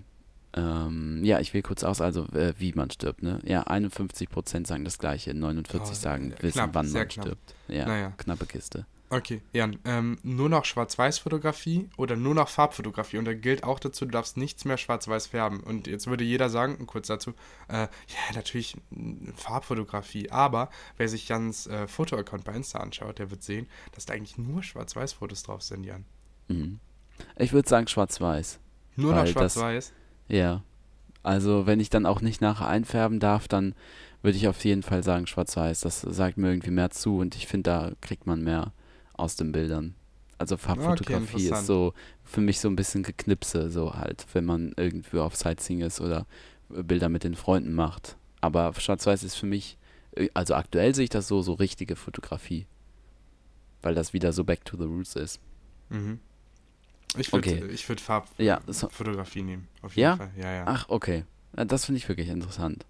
[0.57, 3.39] Ähm, ja, ich will kurz aus, also äh, wie man stirbt, ne?
[3.45, 7.25] Ja, 51% sagen das gleiche, 49 Oh, sagen, ja, wissen, knapp, wann man knapp.
[7.25, 7.55] stirbt.
[7.67, 8.13] Ja, Naja.
[8.17, 8.85] knappe Kiste.
[9.09, 13.17] Okay, Jan, ähm, nur noch Schwarz-Weiß-Fotografie oder nur noch Farbfotografie?
[13.17, 15.61] Und da gilt auch dazu, du darfst nichts mehr schwarz-weiß färben.
[15.61, 17.31] Und jetzt würde jeder sagen, kurz dazu,
[17.69, 17.87] äh, ja,
[18.35, 18.75] natürlich
[19.35, 24.13] Farbfotografie, aber wer sich Jans äh, Fotoaccount bei Insta anschaut, der wird sehen, dass da
[24.13, 26.03] eigentlich nur Schwarz-Weiß-Fotos drauf sind, Jan.
[26.49, 26.79] Mhm.
[27.37, 28.59] Ich würde sagen schwarz-weiß.
[28.97, 29.93] Nur noch Schwarz-Weiß?
[30.27, 30.63] Ja.
[31.23, 33.75] Also, wenn ich dann auch nicht nachher einfärben darf, dann
[34.21, 35.81] würde ich auf jeden Fall sagen schwarz-weiß.
[35.81, 38.73] Das sagt mir irgendwie mehr zu und ich finde, da kriegt man mehr
[39.13, 39.95] aus den Bildern.
[40.37, 41.61] Also Farbfotografie interessant.
[41.61, 45.81] ist so für mich so ein bisschen geknipse, so halt, wenn man irgendwo auf Sightseeing
[45.81, 46.27] ist oder
[46.75, 48.17] äh, Bilder mit den Freunden macht.
[48.39, 49.77] Aber schwarz-weiß ist für mich,
[50.15, 52.67] äh, also aktuell sehe ich das so, so richtige Fotografie.
[53.81, 55.39] Weil das wieder so back to the roots ist.
[55.89, 56.19] Mhm.
[57.15, 57.63] Ich würde Okay.
[57.73, 60.15] ich würd Farb Ja, so, Fotografie nehmen, auf jeden Ja?
[60.17, 60.31] Fall.
[60.37, 60.63] Ja, ja.
[60.67, 61.23] Ach, okay.
[61.55, 62.85] Ja, Das finde ich wirklich interessant.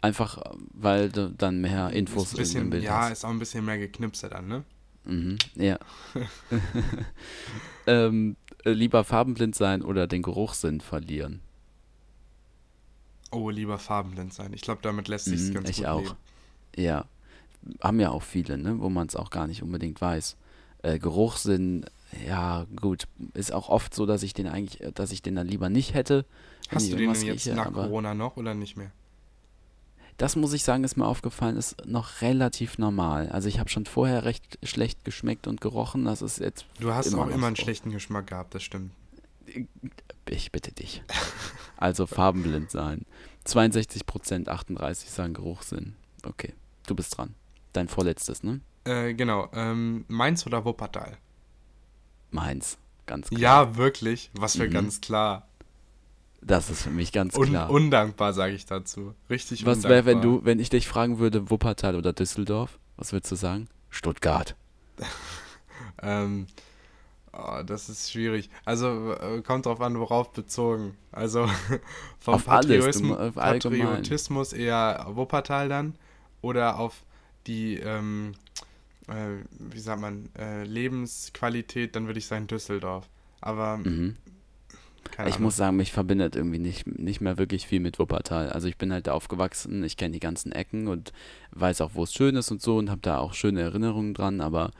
[0.00, 0.38] Einfach,
[0.74, 3.12] weil du dann mehr Infos ist ein in bisschen, dem Bild Ja, hast.
[3.12, 4.64] ist auch ein bisschen mehr geknipst dann, ne?
[5.04, 5.78] Mhm, ja.
[7.86, 11.40] ähm, äh, lieber farbenblind sein oder den Geruchssinn verlieren.
[13.30, 14.52] Oh, lieber farbenblind sein.
[14.52, 15.96] Ich glaube, damit lässt sich Mhm, ganz ich gut auch.
[15.96, 16.16] leben.
[16.76, 17.06] Ja,
[17.82, 20.36] haben ja auch viele, ne, wo man es auch gar nicht unbedingt weiß.
[20.82, 21.86] Äh, Geruchssinn,
[22.26, 25.46] ja, gut, ist auch oft so, dass ich den eigentlich, äh, dass ich den dann
[25.46, 26.24] lieber nicht hätte.
[26.70, 28.90] Hast du den denn jetzt rieche, nach Corona noch oder nicht mehr?
[30.16, 33.28] Das muss ich sagen, ist mir aufgefallen, ist noch relativ normal.
[33.28, 36.06] Also ich habe schon vorher recht schlecht geschmeckt und gerochen.
[36.06, 38.90] Das ist jetzt Du hast immer auch noch immer einen schlechten Geschmack gehabt, das stimmt.
[40.28, 41.02] Ich bitte dich.
[41.80, 43.06] Also farbenblind sein.
[43.44, 45.94] 62 Prozent, 38 sagen Geruchssinn.
[46.26, 46.52] Okay,
[46.88, 47.36] du bist dran.
[47.72, 48.60] Dein vorletztes, ne?
[48.82, 49.48] Äh, genau.
[49.52, 51.18] Ähm, Mainz oder Wuppertal?
[52.30, 53.40] Meins, ganz klar.
[53.40, 54.30] Ja, wirklich.
[54.34, 54.72] Was für Mhm.
[54.72, 55.46] ganz klar.
[56.40, 57.68] Das ist für mich ganz Un klar.
[57.70, 59.14] undankbar, sage ich dazu.
[59.28, 59.90] Richtig Was undankbar.
[59.90, 62.78] wäre, wenn du, wenn ich dich fragen würde, Wuppertal oder Düsseldorf?
[62.96, 63.68] Was würdest du sagen?
[63.90, 64.54] Stuttgart.
[66.00, 66.46] Ähm,
[67.32, 68.50] oh, das ist schwierig.
[68.64, 70.96] Also äh, kommt drauf an, worauf bezogen.
[71.10, 71.48] Also
[72.20, 73.16] vom Auf alles, du.
[73.34, 75.94] Patriotismus eher Wuppertal dann
[76.40, 77.02] oder auf
[77.48, 78.34] die, ähm,
[79.08, 83.08] äh, wie sagt man, äh, Lebensqualität, dann würde ich sagen Düsseldorf.
[83.40, 84.16] Aber Mhm.
[85.12, 85.42] Ich Ahnung.
[85.42, 88.50] muss sagen, mich verbindet irgendwie nicht, nicht mehr wirklich viel mit Wuppertal.
[88.50, 91.12] Also ich bin halt da aufgewachsen, ich kenne die ganzen Ecken und
[91.52, 94.40] weiß auch, wo es schön ist und so und habe da auch schöne Erinnerungen dran,
[94.40, 94.70] aber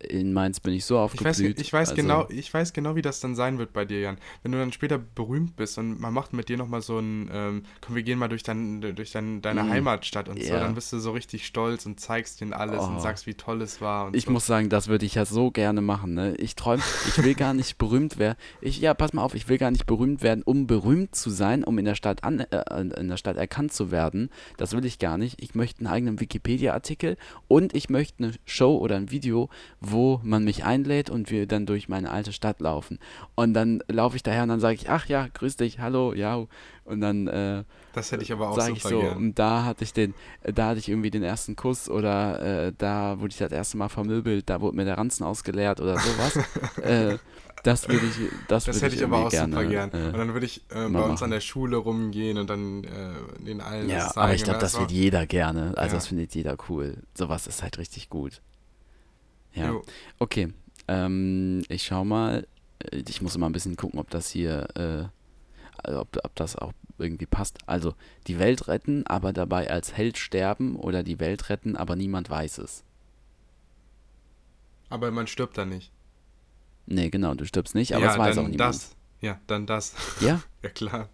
[0.00, 1.26] in Mainz bin ich so Ich aufgeblüht.
[1.26, 4.00] weiß, ich, weiß also, genau, ich weiß genau, wie das dann sein wird bei dir,
[4.00, 4.18] Jan.
[4.42, 7.62] Wenn du dann später berühmt bist und man macht mit dir nochmal so ein, ähm,
[7.80, 10.60] komm, wir gehen mal durch, dein, durch dein, deine Mm, Heimatstadt und so, ja.
[10.60, 13.00] dann bist du so richtig stolz und zeigst denen alles und Oh.
[13.00, 14.06] sagst, wie toll es war.
[14.06, 14.30] Und Ich so.
[14.30, 16.14] muss sagen, das würde ich ja so gerne machen.
[16.14, 16.34] Ne?
[16.36, 18.36] Ich träume, ich will gar nicht berühmt werden.
[18.60, 21.64] Ich, ja, pass mal auf, ich will gar nicht berühmt werden, um berühmt zu sein,
[21.64, 24.30] um in der Stadt an, äh, in der Stadt erkannt zu werden.
[24.56, 25.42] Das will ich gar nicht.
[25.42, 27.16] Ich möchte einen eigenen Wikipedia-Artikel
[27.48, 29.48] und ich möchte eine Show oder ein Video,
[29.90, 32.98] wo man mich einlädt und wir dann durch meine alte Stadt laufen.
[33.34, 36.44] Und dann laufe ich daher und dann sage ich, ach ja, grüß dich, hallo, ja.
[36.84, 39.16] Und dann äh, Das hätte ich aber auch sage super ich so, gern.
[39.16, 43.20] und da hatte ich den, da hatte ich irgendwie den ersten Kuss oder äh, da
[43.20, 46.38] wurde ich das erste Mal vermöbelt, da wurde mir der Ranzen ausgeleert oder sowas.
[46.82, 47.18] äh,
[47.64, 49.90] das würde ich, das, Das hätte ich aber auch super gerne, gern.
[49.92, 51.30] äh, und dann würde ich äh, bei uns an machen.
[51.32, 52.88] der Schule rumgehen und dann äh,
[53.44, 54.20] den allen ja, das zeigen.
[54.24, 55.74] aber ich glaube, das wird jeder gerne.
[55.76, 55.98] Also Ja.
[55.98, 57.02] das findet jeder cool.
[57.14, 58.40] Sowas ist halt richtig gut.
[59.54, 59.70] Ja.
[59.70, 59.82] Jo.
[60.18, 60.52] Okay.
[60.88, 62.46] Ähm, ich schau mal.
[62.92, 66.72] Äh, Ich muss immer ein bisschen gucken, ob das hier, äh, ob, ob das auch
[66.98, 67.58] irgendwie passt.
[67.66, 67.94] Also
[68.26, 72.58] die Welt retten, aber dabei als Held sterben oder die Welt retten, aber niemand weiß
[72.58, 72.84] es.
[74.90, 75.92] Aber man stirbt dann nicht.
[76.86, 78.74] Nee, genau, du stirbst nicht, aber ja, es weiß dann auch niemand.
[78.74, 78.96] das.
[79.20, 79.94] Ja, dann das.
[80.20, 81.08] Ja, ja, klar.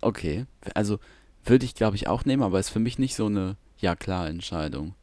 [0.00, 0.46] okay.
[0.74, 0.98] Also
[1.44, 4.28] würde ich, glaube ich, auch nehmen, aber ist für mich nicht so eine ja klar
[4.28, 4.94] Entscheidung.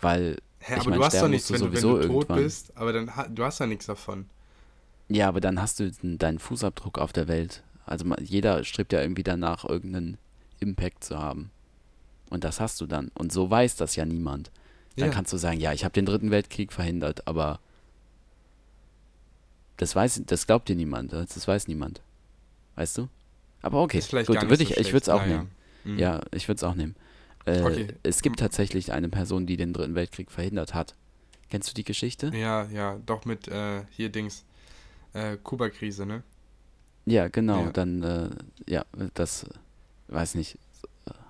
[0.00, 0.36] Weil,
[0.66, 2.42] Hä, Ich aber mein, du hast doch nichts, wenn du wenn du tot irgendwann.
[2.42, 4.26] bist, aber dann du hast ja nichts davon.
[5.08, 7.62] ja, aber dann hast du deinen Fußabdruck auf der Welt.
[7.86, 10.16] Also jeder strebt ja irgendwie danach, irgendeinen
[10.60, 11.50] Impact zu haben.
[12.30, 13.10] Und das hast du dann.
[13.14, 14.50] Und so weiß das ja niemand.
[14.96, 15.14] Dann Ja.
[15.14, 17.58] kannst du sagen, ja, ich habe den dritten Weltkrieg verhindert, aber
[19.76, 22.00] das weiß, das glaubt dir niemand, das weiß niemand.
[22.76, 23.08] Weißt du?
[23.60, 25.38] Aber okay, gut, würde so ich, ich würde es auch Naja.
[25.38, 25.50] nehmen.
[25.84, 25.98] Mhm.
[25.98, 26.94] Ja, ich würde es auch nehmen.
[27.46, 27.88] Äh, Okay.
[28.02, 30.94] Es gibt tatsächlich eine Person, die den dritten Weltkrieg verhindert hat.
[31.50, 32.32] Kennst du die Geschichte?
[32.34, 34.44] Ja, ja, doch mit äh, hier Dings.
[35.12, 36.22] Äh, Kuba-Krise, ne?
[37.06, 37.64] Ja, genau.
[37.66, 37.70] Ja.
[37.70, 38.30] Dann, äh,
[38.66, 38.84] ja,
[39.14, 39.46] das,
[40.08, 40.58] weiß nicht.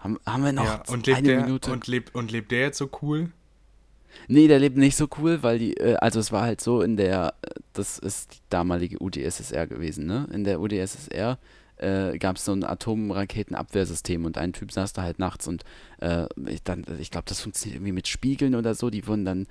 [0.00, 1.72] Haben, haben wir noch ja, und lebt eine der Minute?
[1.72, 3.30] und lebt und lebt der jetzt so cool?
[4.28, 6.96] Nee, der lebt nicht so cool, weil die, äh, also es war halt so in
[6.96, 10.28] der, äh, das ist die damalige UdSSR gewesen, ne?
[10.32, 11.38] In der UdSSR
[11.76, 15.64] äh, gab es so ein Atomraketenabwehrsystem und ein Typ saß da halt nachts und
[16.00, 16.62] äh, ich,
[16.98, 19.46] ich glaube, das funktioniert irgendwie mit Spiegeln oder so, die wurden dann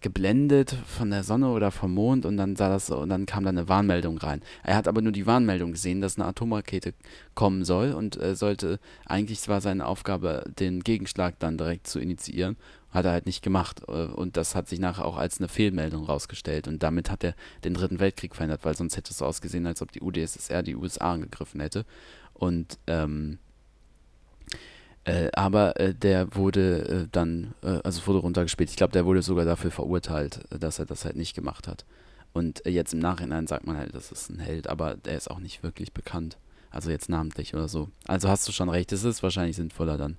[0.00, 3.50] geblendet von der Sonne oder vom Mond und dann sah das und dann kam da
[3.50, 4.42] eine Warnmeldung rein.
[4.62, 6.94] Er hat aber nur die Warnmeldung gesehen, dass eine Atomrakete
[7.34, 12.56] kommen soll und äh, sollte, eigentlich war seine Aufgabe, den Gegenschlag dann direkt zu initiieren.
[12.90, 13.82] Hat er halt nicht gemacht.
[13.88, 16.68] äh, Und das hat sich nachher auch als eine Fehlmeldung rausgestellt.
[16.68, 17.34] Und damit hat er
[17.64, 20.76] den Dritten Weltkrieg verhindert, weil sonst hätte es so ausgesehen, als ob die UdSSR die
[20.76, 21.84] USA angegriffen hätte.
[22.34, 23.38] Und ähm,
[25.04, 28.70] äh, aber äh, der wurde äh, dann, äh, also wurde runtergespielt.
[28.70, 31.84] Ich glaube, der wurde sogar dafür verurteilt, äh, dass er das halt nicht gemacht hat.
[32.34, 35.38] Und jetzt im Nachhinein sagt man halt, das ist ein Held, aber der ist auch
[35.38, 36.36] nicht wirklich bekannt.
[36.70, 37.88] Also jetzt namentlich oder so.
[38.06, 40.18] Also hast du schon recht, es ist wahrscheinlich sinnvoller dann,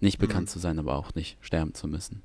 [0.00, 0.52] nicht bekannt Mhm.
[0.52, 2.22] zu sein, aber auch nicht sterben zu müssen.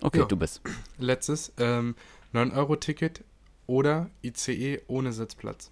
[0.00, 0.24] Okay, Ja.
[0.26, 0.60] du bist.
[0.98, 1.94] Letztes, ähm,
[2.32, 3.24] 9-Euro-Ticket
[3.66, 5.70] oder ICE ohne Sitzplatz.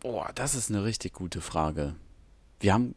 [0.00, 1.96] Boah, das ist eine richtig gute Frage.
[2.60, 2.94] Wir haben,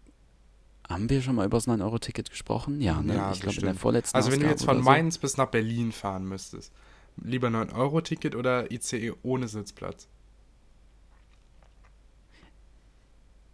[0.88, 2.80] haben wir schon mal über das 9-Euro-Ticket gesprochen?
[2.82, 3.16] Ja, ne?
[3.16, 4.84] Ja, ich glaube in der vorletzten Also wenn du jetzt von so.
[4.84, 6.72] Mainz bis nach Berlin fahren müsstest,
[7.18, 10.08] lieber 9-Euro-Ticket oder ICE ohne Sitzplatz?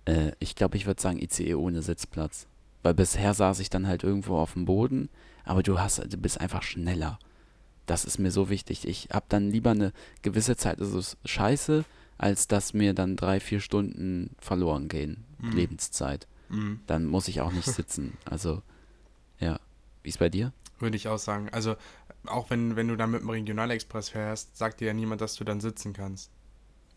[0.05, 2.47] Äh, ich glaube, ich würde sagen ICE ohne Sitzplatz.
[2.87, 5.09] Weil bisher saß ich dann halt irgendwo auf dem Boden,
[5.43, 7.19] aber du hast, du bist einfach schneller.
[7.85, 8.87] Das ist mir so wichtig.
[8.87, 11.83] Ich habe dann lieber eine gewisse Zeit, ist es scheiße,
[12.17, 15.25] als dass mir dann drei, vier Stunden verloren gehen.
[15.39, 15.51] Mhm.
[15.51, 16.29] Lebenszeit.
[16.47, 16.79] Mhm.
[16.87, 18.17] Dann muss ich auch nicht sitzen.
[18.23, 18.61] Also,
[19.41, 19.59] ja.
[20.01, 20.53] Wie ist bei dir?
[20.79, 21.49] Würde ich auch sagen.
[21.51, 21.75] Also,
[22.25, 25.43] auch wenn, wenn du dann mit dem Regionalexpress fährst, sagt dir ja niemand, dass du
[25.43, 26.31] dann sitzen kannst.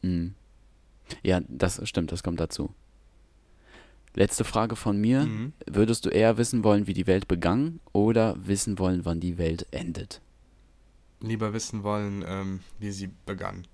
[0.02, 0.36] Mhm.
[1.24, 2.72] Ja, das stimmt, das kommt dazu.
[4.14, 5.20] Letzte Frage von mir.
[5.26, 5.52] Mhm.
[5.66, 9.66] Würdest du eher wissen wollen, wie die Welt begann oder wissen wollen, wann die Welt
[9.70, 10.20] endet?
[11.20, 13.66] Lieber wissen wollen, ähm, wie sie begann.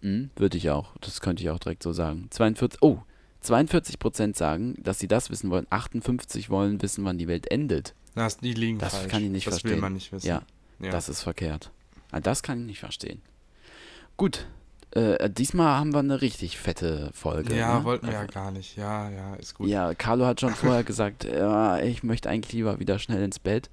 [0.00, 0.96] Mhm, würde ich auch.
[1.00, 2.28] Das könnte ich auch direkt so sagen.
[2.30, 3.02] 42, oh,
[3.40, 5.66] 42 Prozent sagen, dass sie das wissen wollen.
[5.70, 7.94] 58 wollen wissen, wann die Welt endet.
[8.14, 9.08] Das, die liegen Das falsch.
[9.10, 9.72] kann ich nicht das verstehen.
[9.72, 10.26] will man nicht wissen.
[10.26, 10.42] Ja,
[10.80, 10.90] Ja.
[10.90, 11.70] das ist verkehrt.
[12.12, 13.20] Ah, das kann ich nicht verstehen.
[14.16, 14.46] Gut,
[14.96, 17.54] äh, diesmal haben wir eine richtig fette Folge.
[17.54, 17.84] ja ne?
[17.84, 18.76] wollten wir ja Also- gar nicht.
[18.76, 19.68] Ja, ja, ist gut.
[19.68, 23.70] Ja, Carlo hat schon vorher gesagt, ja, ich möchte eigentlich lieber wieder schnell ins Bett,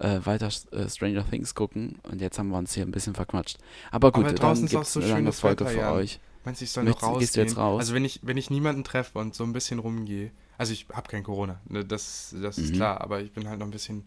[0.00, 3.58] äh, weiter äh, Stranger Things gucken und jetzt haben wir uns hier ein bisschen verquatscht.
[3.90, 5.92] Aber gut, Aber dann draußen ist auch so eine lange schönes Folge Wetter, für Jan.
[5.94, 6.20] euch.
[6.44, 7.46] Meinst du, ich soll Möchtest- noch rausgehen?
[7.48, 7.80] jetzt raus?
[7.80, 11.08] Also wenn ich, wenn ich niemanden treffe und so ein bisschen rumgehe, also ich habe
[11.08, 12.76] kein Corona, ne, das, das ist Mhm.
[12.76, 14.04] klar, aber ich bin halt noch ein bisschen,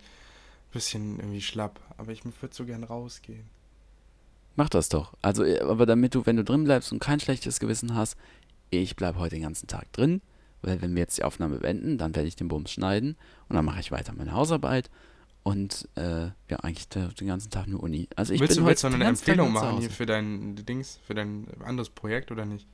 [0.72, 1.80] bisschen irgendwie schlapp.
[1.98, 3.46] Aber ich würde so gern rausgehen.
[4.56, 5.14] Mach das doch.
[5.22, 8.18] Also, äh, aber damit du, wenn du drin bleibst und kein schlechtes Gewissen hast,
[8.70, 10.22] ich bleibe heute den ganzen Tag drin,
[10.62, 13.16] weil wenn wir jetzt die Aufnahme beenden, dann werde ich den Bums schneiden
[13.50, 14.90] und dann mache ich weiter meine Hausarbeit
[15.44, 18.08] und äh, ja, eigentlich den ganzen Tag nur Uni.
[18.16, 21.14] Also ich willst bin du, willst du eine Empfehlung machen hier für dein Dings, für
[21.14, 22.66] dein anderes Projekt oder nicht?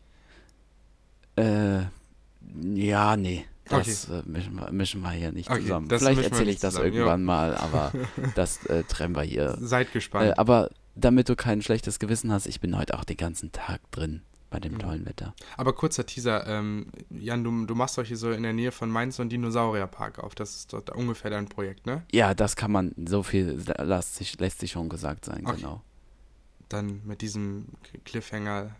[1.35, 1.81] Äh,
[2.73, 3.45] ja, nee.
[3.69, 5.89] Das äh, mischen, wir, mischen wir hier nicht Okay, zusammen.
[5.89, 7.91] Vielleicht erzähle ich das zusammen, irgendwann mal, aber
[8.35, 9.57] das äh, trennen wir hier.
[9.59, 10.29] Seid gespannt.
[10.29, 13.79] Äh, aber damit du kein schlechtes Gewissen hast, ich bin heute auch den ganzen Tag
[13.91, 14.79] drin bei dem Mhm.
[14.79, 15.35] tollen Wetter.
[15.57, 18.89] Aber kurzer Teaser, ähm, Jan, du, du machst euch hier so in der Nähe von
[18.89, 20.33] Mainz so einen Dinosaurierpark auf.
[20.33, 22.03] Das ist dort ungefähr dein Projekt, ne?
[22.11, 25.57] Ja, das kann man, so viel lässt sich, lässt sich schon gesagt sein, Okay.
[25.57, 25.83] genau.
[26.67, 27.67] Dann mit diesem
[28.05, 28.75] Cliffhanger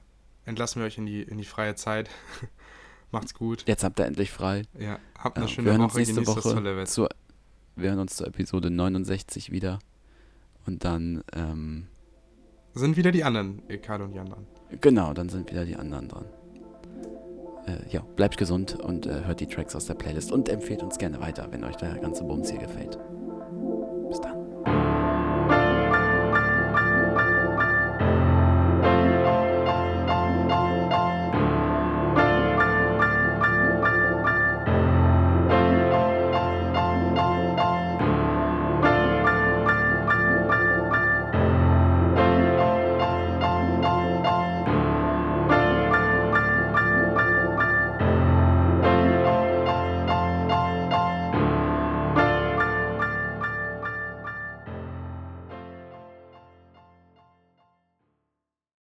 [0.45, 2.09] entlassen wir euch in die, in die freie Zeit.
[3.11, 3.63] Macht's gut.
[3.67, 4.63] Jetzt habt ihr endlich frei.
[4.77, 7.09] Ja, habt eine Ja, schöne wir hören uns Woche, nächste das tolle Woche zur,
[7.75, 9.79] wir hören uns zur Episode 69 wieder.
[10.65, 11.87] Und dann, ähm,
[12.73, 14.45] Sind wieder die anderen, Ricardo und Jan dran.
[14.79, 16.25] genau, dann sind wieder die anderen dran.
[17.65, 20.97] Äh, ja, bleibt gesund und äh, hört die Tracks aus der Playlist und empfehlt uns
[20.97, 22.97] gerne weiter, wenn euch der ganze Bums hier gefällt.